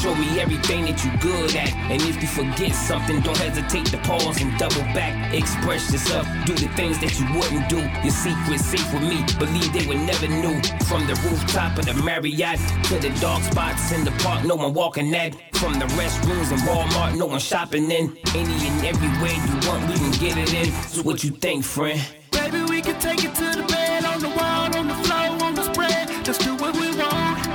Show 0.00 0.14
me 0.14 0.38
everything 0.38 0.84
that 0.84 1.02
you 1.04 1.10
good 1.18 1.56
at. 1.56 1.74
And 1.90 2.00
if 2.02 2.22
you 2.22 2.28
forget 2.28 2.72
something, 2.72 3.20
don't 3.20 3.36
hesitate 3.36 3.86
to 3.86 3.98
pause 3.98 4.40
and 4.40 4.56
double 4.56 4.86
back. 4.94 5.34
Express 5.34 5.90
yourself, 5.90 6.24
do 6.46 6.54
the 6.54 6.68
things 6.78 7.00
that 7.00 7.18
you 7.18 7.26
wouldn't 7.34 7.68
do. 7.68 7.82
Your 8.06 8.14
secret's 8.14 8.64
safe 8.64 8.92
with 8.94 9.02
me, 9.02 9.26
believe 9.42 9.72
they 9.72 9.86
would 9.88 10.06
never 10.06 10.28
knew. 10.28 10.54
From 10.86 11.04
the 11.08 11.18
rooftop 11.26 11.78
of 11.78 11.86
the 11.86 11.94
Marriott 11.94 12.60
to 12.84 12.98
the 13.00 13.10
dark 13.20 13.42
spots 13.42 13.90
in 13.90 14.04
the 14.04 14.12
park, 14.22 14.44
no 14.44 14.54
one 14.54 14.72
walking 14.72 15.10
that. 15.10 15.34
From 15.56 15.74
the 15.80 15.86
restrooms 15.98 16.52
in 16.52 16.58
Walmart, 16.62 17.18
no 17.18 17.26
one 17.26 17.40
shopping 17.40 17.90
in. 17.90 18.16
Any 18.36 18.68
and 18.68 18.86
everywhere 18.86 19.34
you 19.34 19.68
want, 19.68 19.82
we 19.90 19.96
can 19.98 20.12
get 20.12 20.38
it 20.38 20.54
in. 20.54 20.72
So 20.90 21.02
what 21.02 21.24
you 21.24 21.30
think, 21.30 21.64
friend? 21.64 22.00
Baby, 22.30 22.62
we 22.70 22.82
can 22.82 23.00
take 23.00 23.24
it 23.24 23.34
to 23.34 23.50
the 23.50 23.66
bed, 23.66 24.04
on 24.04 24.20
the 24.20 24.28
wall, 24.28 24.70
on 24.76 24.86
the 24.86 24.94
floor, 24.94 25.42
on 25.42 25.54
the 25.56 25.64
spread. 25.64 26.24
Just 26.24 26.42
do 26.42 26.54
what 26.54 26.74
we 26.76 26.94
want. 26.96 27.48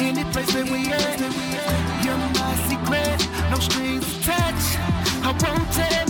Any 0.00 0.24
place 0.32 0.52
that 0.52 0.68
we 0.68 0.92
at. 0.92 1.15
Strings 3.66 4.06
attached. 4.18 4.78
I 5.24 5.32
won't 5.42 5.72
tell 5.72 6.05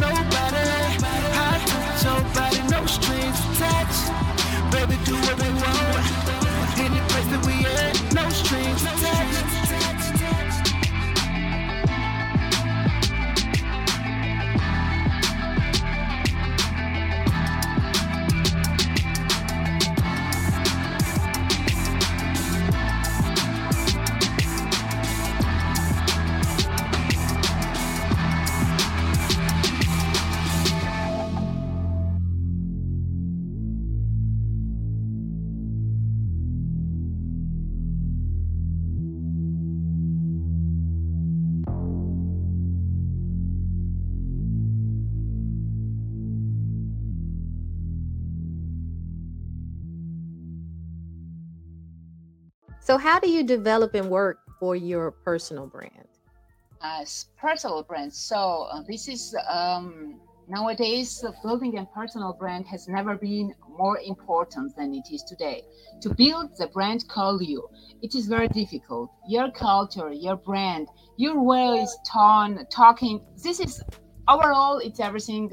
So, 52.87 52.99
how 52.99 53.18
do 53.18 53.28
you 53.28 53.43
develop 53.43 53.95
and 53.95 54.09
work 54.09 54.39
for 54.61 54.76
your 54.76 55.11
personal 55.11 55.66
brand? 55.66 56.07
as 56.82 57.26
personal 57.37 57.82
brand. 57.82 58.12
So 58.12 58.68
uh, 58.70 58.82
this 58.89 59.09
is 59.09 59.34
um, 59.49 60.20
nowadays 60.49 61.24
uh, 61.24 61.32
building 61.43 61.78
a 61.78 61.87
personal 61.87 62.32
brand 62.32 62.66
has 62.68 62.89
never 62.89 63.16
been 63.16 63.53
more 63.68 63.99
important 64.05 64.76
than 64.76 64.95
it 64.95 65.12
is 65.12 65.22
today. 65.24 65.62
To 66.03 66.14
build 66.14 66.51
the 66.59 66.68
brand 66.68 67.09
called 67.09 67.43
you, 67.45 67.68
it 68.03 68.14
is 68.14 68.26
very 68.26 68.49
difficult. 68.49 69.11
Your 69.28 69.51
culture, 69.51 70.12
your 70.12 70.37
brand, 70.37 70.89
your 71.16 71.43
ways, 71.43 71.91
tone, 72.12 72.64
talking. 72.70 73.24
This 73.43 73.61
is 73.61 73.82
overall, 74.28 74.78
it's 74.78 75.01
everything. 75.01 75.51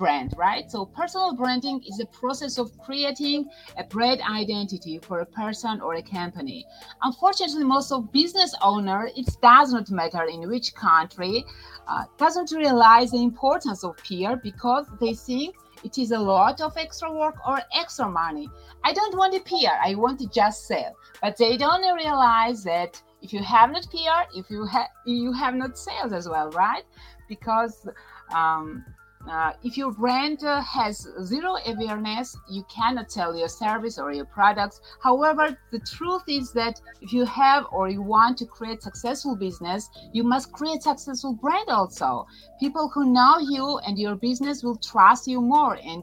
Brand 0.00 0.34
right? 0.38 0.70
So 0.70 0.86
personal 0.86 1.34
branding 1.34 1.82
is 1.86 1.98
the 1.98 2.06
process 2.06 2.56
of 2.56 2.76
creating 2.78 3.50
a 3.76 3.84
brand 3.84 4.22
identity 4.22 4.98
for 4.98 5.20
a 5.20 5.26
person 5.26 5.82
or 5.82 5.96
a 5.96 6.02
company. 6.02 6.64
Unfortunately 7.02 7.64
most 7.64 7.92
of 7.92 8.10
business 8.10 8.54
owner 8.62 9.10
it 9.14 9.28
does 9.42 9.74
not 9.74 9.90
matter 9.90 10.24
in 10.24 10.48
which 10.48 10.74
country 10.74 11.44
uh, 11.86 12.04
doesn't 12.16 12.50
realize 12.50 13.10
the 13.10 13.22
importance 13.22 13.84
of 13.84 13.94
PR 13.98 14.36
because 14.42 14.86
they 15.00 15.12
think 15.12 15.54
it 15.84 15.98
is 15.98 16.12
a 16.12 16.18
lot 16.18 16.62
of 16.62 16.78
extra 16.78 17.12
work 17.12 17.36
or 17.46 17.60
extra 17.74 18.08
money. 18.08 18.48
I 18.84 18.94
don't 18.94 19.16
want 19.18 19.34
a 19.34 19.40
pr 19.40 19.74
i 19.82 19.94
want 19.94 20.18
to 20.20 20.28
just 20.28 20.66
sell. 20.66 20.96
But 21.20 21.36
they 21.36 21.58
don't 21.58 21.94
realize 21.94 22.64
that 22.64 23.02
if 23.20 23.34
you 23.34 23.42
have 23.42 23.70
not 23.70 23.86
pr 23.90 24.20
if 24.34 24.48
you 24.48 24.64
have 24.64 24.88
you 25.04 25.30
have 25.34 25.54
not 25.54 25.76
sales 25.76 26.14
as 26.14 26.26
well 26.26 26.48
right? 26.52 26.84
Because 27.28 27.86
um, 28.34 28.82
uh, 29.28 29.52
if 29.62 29.76
your 29.76 29.92
brand 29.92 30.42
uh, 30.44 30.62
has 30.62 31.06
zero 31.22 31.56
awareness, 31.66 32.36
you 32.48 32.64
cannot 32.74 33.12
sell 33.12 33.36
your 33.36 33.48
service 33.48 33.98
or 33.98 34.12
your 34.12 34.24
products. 34.24 34.80
However, 35.02 35.56
the 35.70 35.80
truth 35.80 36.22
is 36.26 36.52
that 36.52 36.80
if 37.02 37.12
you 37.12 37.24
have 37.26 37.66
or 37.70 37.88
you 37.88 38.00
want 38.00 38.38
to 38.38 38.46
create 38.46 38.82
successful 38.82 39.36
business, 39.36 39.90
you 40.12 40.24
must 40.24 40.52
create 40.52 40.82
successful 40.82 41.34
brand 41.34 41.68
also. 41.68 42.26
People 42.58 42.90
who 42.94 43.12
know 43.12 43.38
you 43.38 43.78
and 43.86 43.98
your 43.98 44.16
business 44.16 44.62
will 44.62 44.76
trust 44.76 45.26
you 45.26 45.40
more 45.40 45.78
and 45.84 46.02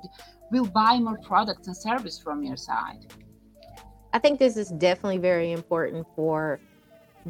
will 0.51 0.65
buy 0.65 0.99
more 0.99 1.17
products 1.25 1.67
and 1.67 1.75
service 1.75 2.19
from 2.19 2.43
your 2.43 2.57
side. 2.57 3.11
I 4.13 4.19
think 4.19 4.39
this 4.39 4.57
is 4.57 4.69
definitely 4.69 5.17
very 5.17 5.51
important 5.51 6.07
for 6.15 6.59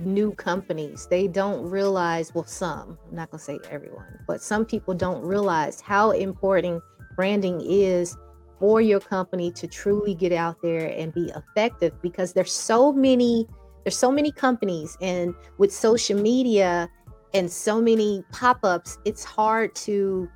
new 0.06 0.32
companies. 0.34 1.08
They 1.10 1.28
don't 1.28 1.70
realize, 1.70 2.34
well, 2.34 2.46
some, 2.46 2.98
I'm 3.10 3.16
not 3.16 3.32
going 3.32 3.40
to 3.40 3.44
say 3.46 3.60
everyone, 3.70 4.20
but 4.28 4.42
some 4.42 4.66
people 4.66 4.94
don't 4.94 5.22
realize 5.22 5.82
how 5.82 6.12
important 6.12 6.84
branding 7.16 7.62
is 7.62 8.18
for 8.60 8.82
your 8.82 9.00
company 9.00 9.52
to 9.52 9.68
truly 9.68 10.16
get 10.16 10.32
out 10.32 10.62
there 10.62 10.88
and 10.98 11.14
be 11.14 11.32
effective 11.36 11.94
because 12.02 12.34
there's 12.34 12.52
so 12.52 12.92
many 12.92 13.48
there's 13.84 13.98
so 13.98 14.12
many 14.12 14.32
companies 14.32 14.98
and 15.00 15.34
with 15.58 15.72
social 15.72 16.20
media 16.20 16.90
and 17.34 17.50
so 17.52 17.82
many 17.82 18.24
pop-ups 18.32 18.98
it's 19.06 19.24
hard 19.24 19.74
to 19.76 20.28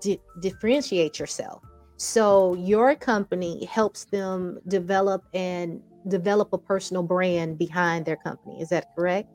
di- 0.00 0.20
differentiate 0.40 1.18
yourself 1.18 1.62
so 1.98 2.54
your 2.54 2.94
company 2.94 3.64
helps 3.66 4.04
them 4.04 4.58
develop 4.68 5.24
and 5.34 5.80
develop 6.08 6.52
a 6.52 6.58
personal 6.58 7.02
brand 7.02 7.58
behind 7.58 8.06
their 8.06 8.16
company. 8.16 8.60
Is 8.60 8.68
that 8.70 8.86
correct? 8.94 9.28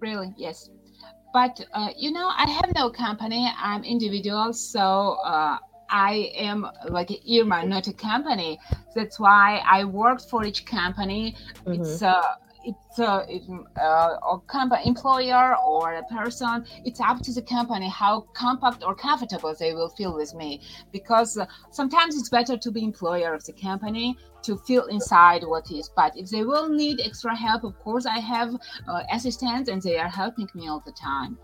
Really, 0.00 0.32
yes. 0.36 0.68
But 1.32 1.64
uh, 1.72 1.88
you 1.96 2.12
know, 2.12 2.28
I 2.28 2.48
have 2.48 2.74
no 2.74 2.90
company. 2.90 3.50
I'm 3.58 3.84
individual, 3.84 4.52
so 4.52 5.18
uh, 5.24 5.58
I 5.90 6.30
am 6.34 6.66
like 6.88 7.10
Irma, 7.28 7.64
not 7.66 7.86
a 7.88 7.92
company. 7.92 8.58
That's 8.94 9.20
why 9.20 9.62
I 9.68 9.84
worked 9.84 10.22
for 10.30 10.44
each 10.44 10.64
company. 10.64 11.36
Mm-hmm. 11.66 11.82
It's 11.82 12.02
uh, 12.02 12.22
it's 12.66 12.98
uh, 12.98 13.24
uh, 13.80 14.16
a 14.32 14.40
company 14.46 14.82
employer 14.86 15.56
or 15.64 15.94
a 15.94 16.02
person 16.04 16.64
it's 16.84 17.00
up 17.00 17.22
to 17.22 17.32
the 17.32 17.42
company 17.42 17.88
how 17.88 18.20
compact 18.34 18.82
or 18.84 18.94
comfortable 18.94 19.54
they 19.58 19.72
will 19.72 19.88
feel 19.88 20.14
with 20.14 20.34
me. 20.34 20.60
Because 20.92 21.38
uh, 21.38 21.46
sometimes 21.70 22.16
it's 22.18 22.28
better 22.28 22.56
to 22.56 22.70
be 22.70 22.84
employer 22.84 23.34
of 23.34 23.44
the 23.44 23.52
company 23.52 24.16
to 24.42 24.56
feel 24.58 24.86
inside 24.86 25.42
what 25.44 25.70
is. 25.70 25.90
But 25.94 26.16
if 26.16 26.30
they 26.30 26.44
will 26.44 26.68
need 26.68 27.00
extra 27.04 27.34
help 27.34 27.64
of 27.64 27.78
course 27.78 28.06
i 28.06 28.18
have 28.18 28.54
assistants 29.12 29.68
and 29.70 29.80
they 29.80 29.98
are 29.98 30.08
helping 30.08 30.48
me 30.54 30.68
all 30.68 30.82
the 30.84 30.92
time. 30.92 31.38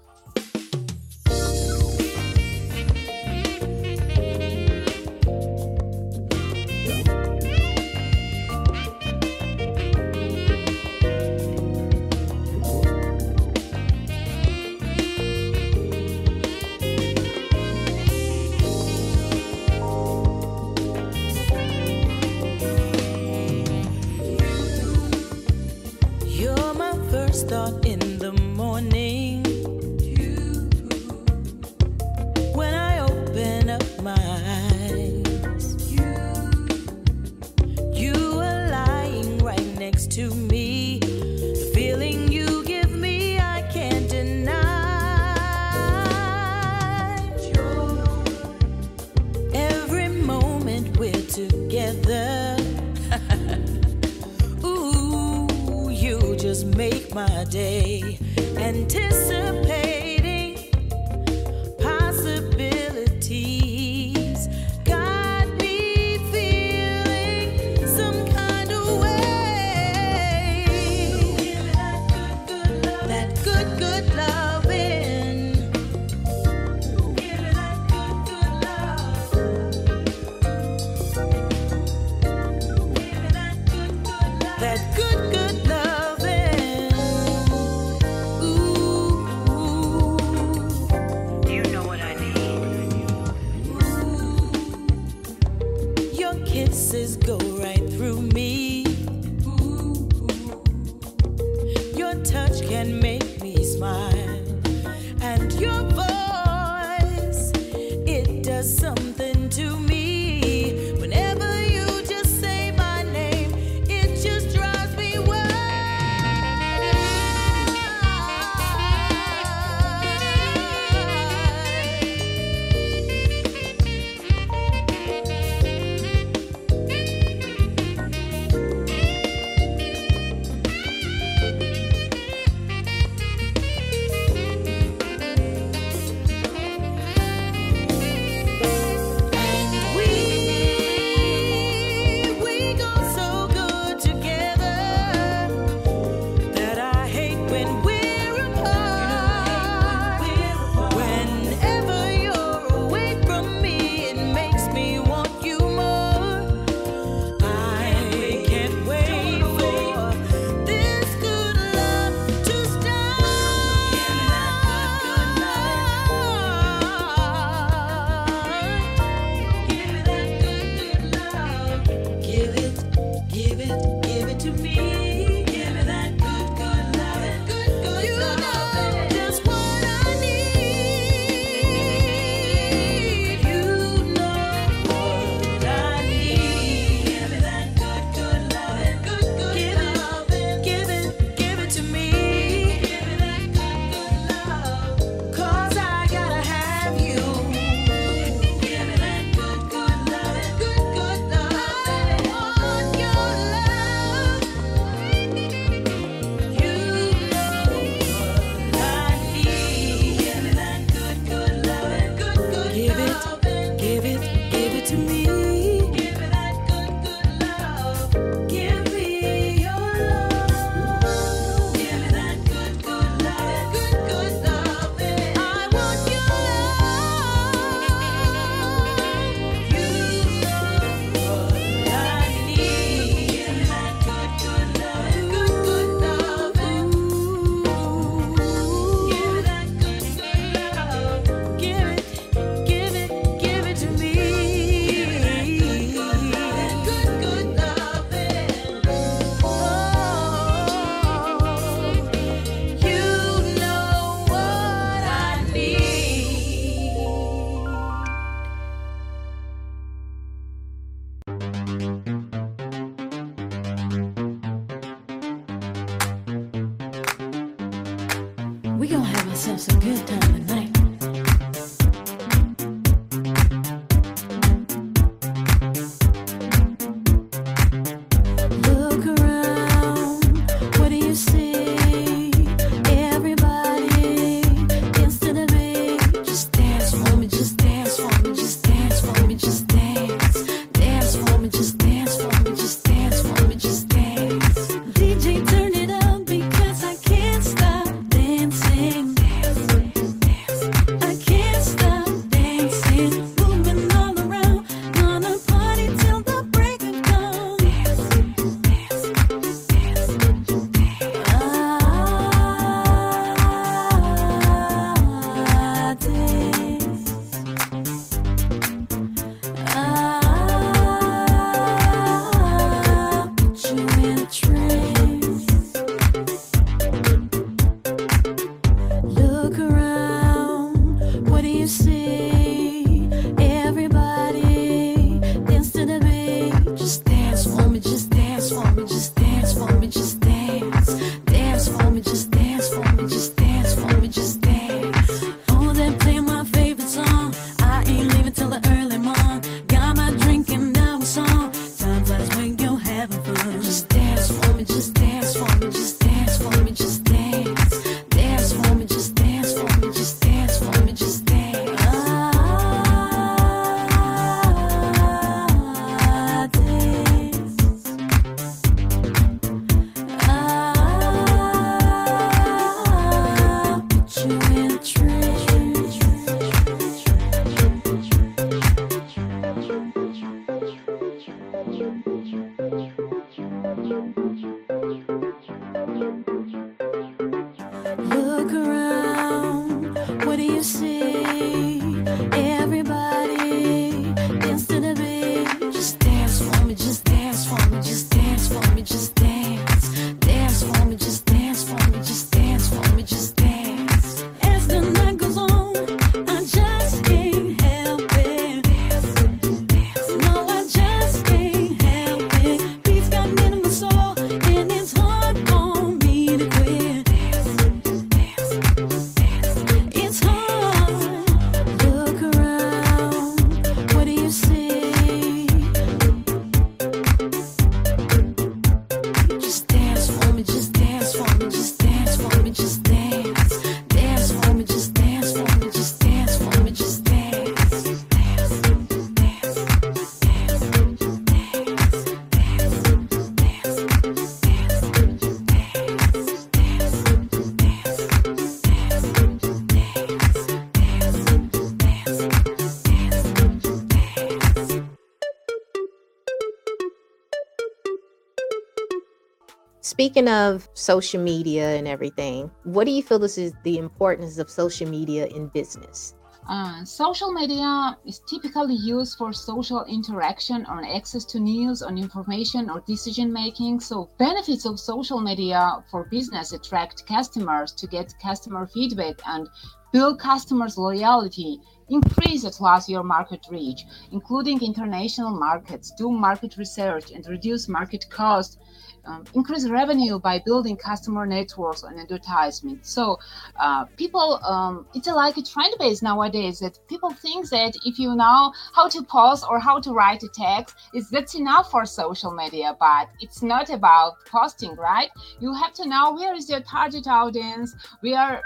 Speaking 460.02 460.26
of 460.26 460.68
social 460.74 461.22
media 461.22 461.76
and 461.76 461.86
everything, 461.86 462.50
what 462.64 462.86
do 462.86 462.90
you 462.90 463.04
feel 463.04 463.20
this 463.20 463.38
is 463.38 463.52
the 463.62 463.78
importance 463.78 464.36
of 464.38 464.50
social 464.50 464.88
media 464.88 465.26
in 465.26 465.46
business? 465.46 466.16
Uh, 466.48 466.84
social 466.84 467.30
media 467.30 467.96
is 468.04 468.20
typically 468.28 468.74
used 468.74 469.16
for 469.16 469.32
social 469.32 469.84
interaction 469.84 470.66
or 470.66 470.84
access 470.84 471.24
to 471.26 471.38
news 471.38 471.82
on 471.82 471.98
information 471.98 472.68
or 472.68 472.80
decision 472.80 473.32
making. 473.32 473.78
So 473.78 474.10
benefits 474.18 474.66
of 474.66 474.80
social 474.80 475.20
media 475.20 475.84
for 475.88 476.02
business 476.10 476.52
attract 476.52 477.06
customers 477.06 477.70
to 477.70 477.86
get 477.86 478.12
customer 478.20 478.66
feedback 478.66 479.20
and 479.24 479.48
build 479.92 480.18
customers 480.18 480.76
loyalty 480.76 481.60
increase 481.90 482.44
at 482.44 482.60
last 482.60 482.88
your 482.88 483.02
market 483.02 483.44
reach 483.50 483.84
including 484.12 484.62
international 484.62 485.30
markets 485.30 485.92
do 485.98 486.10
market 486.10 486.56
research 486.56 487.10
and 487.10 487.26
reduce 487.26 487.68
market 487.68 488.06
cost 488.08 488.58
um, 489.04 489.24
increase 489.34 489.68
revenue 489.68 490.18
by 490.18 490.38
building 490.38 490.76
customer 490.76 491.26
networks 491.26 491.82
and 491.82 491.98
advertisement. 491.98 492.86
So 492.86 493.18
uh, 493.58 493.84
people, 493.96 494.40
um, 494.44 494.86
it's 494.94 495.08
like 495.08 495.36
a 495.36 495.42
trend 495.42 495.74
base 495.78 496.02
nowadays 496.02 496.60
that 496.60 496.78
people 496.88 497.10
think 497.10 497.48
that 497.50 497.76
if 497.84 497.98
you 497.98 498.14
know 498.14 498.52
how 498.74 498.88
to 498.88 499.02
post 499.02 499.44
or 499.48 499.58
how 499.58 499.80
to 499.80 499.92
write 499.92 500.22
a 500.22 500.28
text, 500.28 500.76
is 500.94 501.10
that's 501.10 501.34
enough 501.34 501.70
for 501.70 501.84
social 501.84 502.32
media. 502.32 502.76
But 502.78 503.08
it's 503.20 503.42
not 503.42 503.70
about 503.70 504.24
posting, 504.26 504.74
right? 504.76 505.10
You 505.40 505.52
have 505.54 505.72
to 505.74 505.88
know 505.88 506.14
where 506.14 506.34
is 506.34 506.48
your 506.48 506.60
target 506.60 507.06
audience, 507.06 507.74
where 508.00 508.42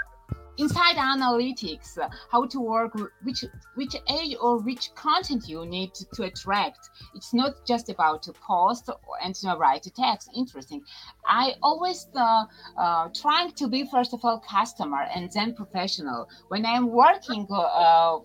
inside 0.57 0.95
analytics 0.95 1.97
how 2.31 2.45
to 2.45 2.59
work 2.59 2.93
which 3.23 3.43
which 3.75 3.95
age 4.09 4.35
or 4.41 4.59
which 4.59 4.93
content 4.95 5.47
you 5.47 5.65
need 5.65 5.93
to, 5.93 6.23
attract. 6.23 6.89
It's 7.15 7.33
not 7.33 7.65
just 7.65 7.89
about 7.89 8.27
post 8.41 8.89
and 9.23 9.35
write 9.59 9.85
a 9.85 9.91
text. 9.91 10.29
Interesting. 10.35 10.81
I 11.25 11.55
always 11.61 12.07
uh, 12.15 12.45
uh, 12.77 13.09
trying 13.13 13.51
to 13.51 13.67
be 13.67 13.85
first 13.85 14.13
of 14.13 14.23
all 14.23 14.39
customer 14.39 15.03
and 15.13 15.31
then 15.31 15.53
professional. 15.53 16.27
When 16.47 16.65
i'm 16.65 16.87
working 16.91 17.47
uh, 17.49 18.19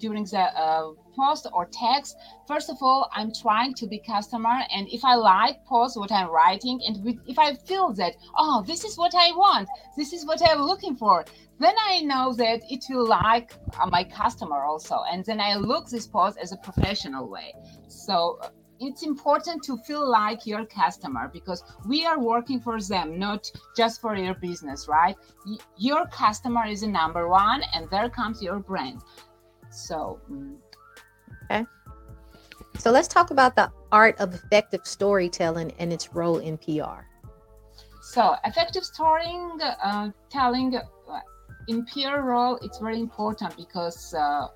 during 0.00 0.24
the 0.24 0.38
uh, 0.38 0.90
post 1.16 1.46
or 1.52 1.68
text 1.72 2.16
first 2.48 2.70
of 2.70 2.76
all 2.80 3.08
i'm 3.12 3.30
trying 3.32 3.74
to 3.74 3.86
be 3.86 3.98
customer 3.98 4.56
and 4.74 4.88
if 4.90 5.04
i 5.04 5.14
like 5.14 5.64
post 5.66 5.98
what 5.98 6.10
i'm 6.10 6.30
writing 6.30 6.80
and 6.86 7.04
with, 7.04 7.18
if 7.26 7.38
i 7.38 7.54
feel 7.54 7.92
that 7.92 8.14
oh 8.36 8.64
this 8.66 8.84
is 8.84 8.96
what 8.96 9.14
i 9.14 9.30
want 9.32 9.68
this 9.96 10.12
is 10.12 10.26
what 10.26 10.40
i'm 10.48 10.62
looking 10.62 10.96
for 10.96 11.24
then 11.58 11.74
i 11.86 12.00
know 12.00 12.32
that 12.32 12.60
it 12.70 12.84
will 12.88 13.06
like 13.06 13.52
uh, 13.78 13.86
my 13.86 14.02
customer 14.02 14.62
also 14.64 15.00
and 15.12 15.24
then 15.24 15.40
i 15.40 15.54
look 15.54 15.88
this 15.88 16.06
post 16.06 16.38
as 16.38 16.52
a 16.52 16.56
professional 16.56 17.28
way. 17.28 17.54
So 17.88 18.38
uh, 18.42 18.48
it's 18.80 19.02
important 19.02 19.62
to 19.64 19.76
feel 19.78 20.08
like 20.10 20.46
your 20.46 20.64
customer 20.64 21.30
because 21.32 21.62
we 21.86 22.06
are 22.06 22.18
working 22.18 22.60
for 22.60 22.80
them 22.80 23.18
not 23.18 23.50
just 23.76 24.00
for 24.00 24.16
your 24.16 24.34
business 24.34 24.88
right? 24.88 25.16
Your 25.76 26.06
customer 26.06 26.66
is 26.66 26.82
a 26.82 26.88
number 26.88 27.28
one 27.28 27.62
and 27.74 27.90
there 27.90 28.08
comes 28.08 28.42
your 28.42 28.58
brand 28.58 29.02
so 29.70 30.20
mm, 30.30 30.56
Okay. 31.50 31.66
So 32.78 32.90
let's 32.90 33.08
talk 33.08 33.30
about 33.30 33.56
the 33.56 33.70
art 33.92 34.18
of 34.20 34.34
effective 34.34 34.82
storytelling 34.84 35.72
and 35.78 35.92
its 35.92 36.14
role 36.14 36.38
in 36.38 36.56
PR. 36.58 37.02
So 38.02 38.36
effective 38.44 38.84
storytelling, 38.84 39.60
uh, 39.60 40.10
telling 40.30 40.76
uh, 40.76 40.82
in 41.68 41.84
PR 41.86 42.20
role, 42.20 42.58
it's 42.62 42.78
very 42.78 42.98
important 42.98 43.56
because 43.56 44.14
uh, 44.14 44.48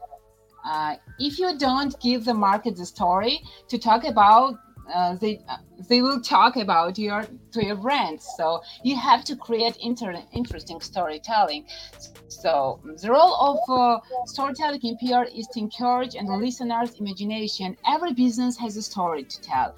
uh, 0.65 0.97
if 1.19 1.39
you 1.39 1.59
don't 1.59 1.99
give 2.01 2.25
the 2.25 2.35
market 2.35 2.77
the 2.77 2.87
story 2.87 3.41
to 3.69 3.79
talk 3.79 4.05
about, 4.05 4.55
uh, 4.93 5.14
they 5.16 5.41
uh, 5.49 5.57
they 5.89 6.03
will 6.03 6.20
talk 6.20 6.57
about 6.57 6.99
your 6.99 7.26
to 7.53 7.64
your 7.64 7.76
brand. 7.76 8.20
So 8.20 8.62
you 8.82 8.97
have 8.97 9.24
to 9.24 9.37
create 9.37 9.76
inter- 9.80 10.22
interesting 10.32 10.80
storytelling. 10.80 11.64
So 12.28 12.80
the 13.03 13.11
role 13.11 13.35
of 13.37 13.59
uh, 13.68 14.01
storytelling 14.26 14.80
in 14.82 14.97
PR 14.99 15.24
is 15.35 15.47
to 15.49 15.61
encourage 15.61 16.14
and 16.14 16.28
the 16.28 16.37
listener's 16.37 16.95
imagination. 16.95 17.76
Every 17.87 18.12
business 18.12 18.59
has 18.59 18.76
a 18.76 18.82
story 18.82 19.24
to 19.24 19.41
tell. 19.41 19.74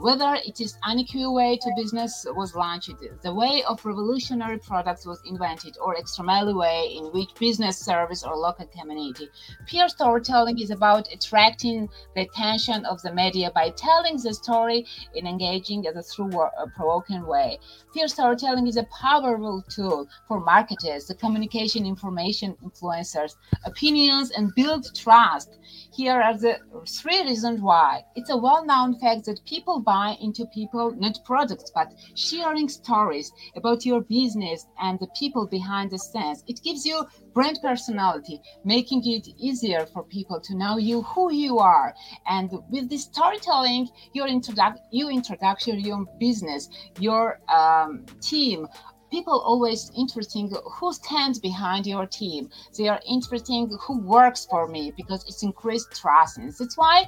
Whether 0.00 0.32
it 0.46 0.62
is 0.62 0.78
an 0.82 0.92
unequal 0.92 1.34
way 1.34 1.58
to 1.58 1.70
business 1.76 2.24
was 2.34 2.54
launched, 2.54 2.90
the 3.22 3.34
way 3.34 3.62
of 3.64 3.84
revolutionary 3.84 4.56
products 4.56 5.04
was 5.04 5.20
invented, 5.26 5.76
or 5.78 5.94
extremely 5.94 6.54
way 6.54 6.94
in 6.96 7.12
which 7.12 7.34
business 7.38 7.78
service 7.78 8.22
or 8.24 8.34
local 8.34 8.66
community. 8.68 9.28
PR 9.68 9.88
storytelling 9.88 10.58
is 10.58 10.70
about 10.70 11.12
attracting 11.12 11.86
the 12.14 12.22
attention 12.22 12.86
of 12.86 13.02
the 13.02 13.12
media 13.12 13.50
by 13.54 13.68
telling 13.76 14.16
the 14.16 14.32
story 14.32 14.86
in 15.14 15.26
engaging 15.26 15.86
as 15.86 15.96
a 15.96 16.02
through 16.02 16.40
a 16.40 16.66
provoking 16.74 17.26
way. 17.26 17.58
PR 17.92 18.06
storytelling 18.06 18.66
is 18.68 18.78
a 18.78 18.84
powerful 18.84 19.62
tool 19.68 20.08
for 20.26 20.40
marketers, 20.40 21.08
the 21.08 21.14
communication 21.14 21.84
information 21.84 22.56
influencers, 22.64 23.36
opinions, 23.66 24.30
and 24.30 24.54
build 24.54 24.94
trust. 24.94 25.58
Here 25.92 26.22
are 26.22 26.38
the 26.38 26.58
three 26.88 27.20
reasons 27.22 27.60
why. 27.60 28.02
It's 28.16 28.30
a 28.30 28.36
well 28.36 28.64
known 28.64 28.98
fact 28.98 29.26
that 29.26 29.44
people 29.44 29.80
buy 29.90 30.16
into 30.20 30.46
people, 30.46 30.86
not 31.04 31.18
products, 31.24 31.72
but 31.74 31.88
sharing 32.14 32.68
stories 32.68 33.32
about 33.56 33.84
your 33.84 34.00
business 34.02 34.60
and 34.78 35.00
the 35.00 35.08
people 35.18 35.44
behind 35.58 35.90
the 35.90 35.98
scenes. 35.98 36.44
It 36.46 36.60
gives 36.62 36.86
you 36.86 36.98
brand 37.34 37.58
personality, 37.60 38.40
making 38.64 39.02
it 39.16 39.26
easier 39.48 39.82
for 39.92 40.02
people 40.04 40.38
to 40.46 40.52
know 40.56 40.76
you, 40.78 41.02
who 41.02 41.32
you 41.32 41.58
are. 41.58 41.92
And 42.26 42.48
with 42.68 42.88
this 42.88 43.04
storytelling, 43.12 43.88
your 44.12 44.28
introduc- 44.28 44.78
you 44.92 45.10
introduction, 45.10 45.80
your 45.80 46.06
business, 46.20 46.68
your 47.00 47.40
um, 47.60 48.06
team, 48.20 48.68
people 49.10 49.40
always 49.40 49.90
interesting 49.96 50.46
who 50.78 50.92
stands 50.92 51.38
behind 51.40 51.84
your 51.84 52.06
team 52.06 52.48
they 52.78 52.86
are 52.86 53.00
interesting 53.08 53.68
who 53.84 53.98
works 54.18 54.46
for 54.48 54.68
me 54.68 54.92
because 54.96 55.24
it's 55.28 55.42
increased 55.42 55.88
trust 56.00 56.38
and 56.38 56.52
that's 56.58 56.78
why 56.78 57.04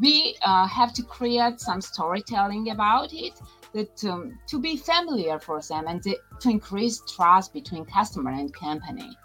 we 0.00 0.36
uh, 0.42 0.66
have 0.66 0.92
to 0.94 1.02
create 1.02 1.60
some 1.60 1.80
storytelling 1.80 2.70
about 2.70 3.12
it 3.12 3.40
that 3.72 4.04
um, 4.04 4.38
to 4.46 4.60
be 4.60 4.76
familiar 4.76 5.38
for 5.38 5.60
them 5.62 5.84
and 5.88 6.02
to, 6.02 6.16
to 6.40 6.50
increase 6.50 7.02
trust 7.14 7.52
between 7.52 7.84
customer 7.84 8.30
and 8.30 8.52
company 8.54 9.16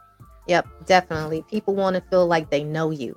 Yep, 0.49 0.67
definitely. 0.87 1.43
People 1.43 1.75
want 1.75 1.95
to 1.95 2.01
feel 2.09 2.25
like 2.25 2.49
they 2.49 2.63
know 2.63 2.89
you. 2.89 3.15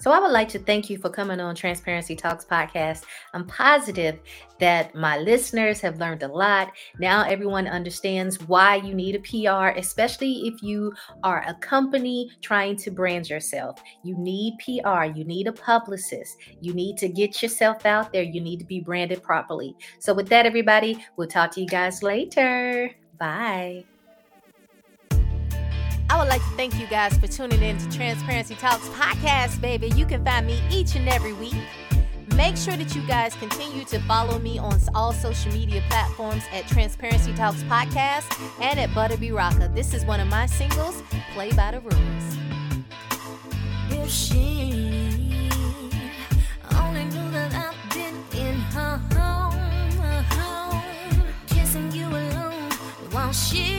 So 0.00 0.10
I 0.10 0.18
would 0.18 0.32
like 0.32 0.48
to 0.50 0.58
thank 0.58 0.88
you 0.88 0.96
for 0.96 1.10
coming 1.10 1.40
on 1.40 1.54
Transparency 1.54 2.16
Talks 2.16 2.46
podcast. 2.46 3.02
I'm 3.34 3.46
positive 3.46 4.18
that 4.58 4.94
my 4.94 5.18
listeners 5.18 5.78
have 5.82 5.98
learned 5.98 6.22
a 6.22 6.28
lot. 6.28 6.72
Now 6.98 7.28
everyone 7.28 7.66
understands 7.66 8.40
why 8.48 8.76
you 8.76 8.94
need 8.94 9.14
a 9.14 9.18
PR, 9.18 9.78
especially 9.78 10.48
if 10.48 10.62
you 10.62 10.94
are 11.22 11.44
a 11.46 11.52
company 11.54 12.30
trying 12.40 12.76
to 12.76 12.90
brand 12.90 13.28
yourself. 13.28 13.78
You 14.02 14.16
need 14.16 14.54
PR, 14.64 15.04
you 15.04 15.24
need 15.24 15.48
a 15.48 15.52
publicist, 15.52 16.38
you 16.62 16.72
need 16.72 16.96
to 16.96 17.08
get 17.08 17.42
yourself 17.42 17.84
out 17.84 18.10
there, 18.10 18.22
you 18.22 18.40
need 18.40 18.58
to 18.60 18.66
be 18.66 18.80
branded 18.80 19.22
properly. 19.22 19.76
So 19.98 20.14
with 20.14 20.30
that 20.30 20.46
everybody, 20.46 21.04
we'll 21.18 21.28
talk 21.28 21.50
to 21.52 21.60
you 21.60 21.66
guys 21.66 22.02
later. 22.02 22.90
Bye. 23.18 23.84
I 26.10 26.18
would 26.18 26.26
like 26.26 26.42
to 26.42 26.56
thank 26.56 26.76
you 26.76 26.88
guys 26.88 27.16
for 27.16 27.28
tuning 27.28 27.62
in 27.62 27.78
to 27.78 27.88
Transparency 27.96 28.56
Talks 28.56 28.88
podcast, 28.88 29.60
baby. 29.60 29.92
You 29.94 30.04
can 30.04 30.24
find 30.24 30.44
me 30.44 30.60
each 30.68 30.96
and 30.96 31.08
every 31.08 31.32
week. 31.34 31.54
Make 32.34 32.56
sure 32.56 32.76
that 32.76 32.96
you 32.96 33.06
guys 33.06 33.36
continue 33.36 33.84
to 33.84 34.00
follow 34.00 34.40
me 34.40 34.58
on 34.58 34.76
all 34.92 35.12
social 35.12 35.52
media 35.52 35.84
platforms 35.88 36.42
at 36.52 36.66
Transparency 36.66 37.32
Talks 37.34 37.62
Podcast 37.62 38.26
and 38.60 38.80
at 38.80 38.90
Butta 38.90 39.20
B 39.20 39.28
Rocka. 39.28 39.72
This 39.72 39.94
is 39.94 40.04
one 40.04 40.18
of 40.18 40.26
my 40.26 40.46
singles, 40.46 41.00
Play 41.32 41.52
by 41.52 41.70
the 41.70 41.80
Rules. 41.80 42.38
If 43.90 44.10
she 44.10 45.48
only 46.74 47.04
knew 47.04 47.30
that 47.30 47.54
I've 47.54 47.94
been 47.94 48.16
in 48.36 48.56
her 48.58 48.96
home, 49.12 49.92
her 50.00 50.22
home, 50.22 51.22
kissing 51.46 51.92
you 51.92 52.08
alone 52.08 52.72
while 53.12 53.32
she 53.32 53.70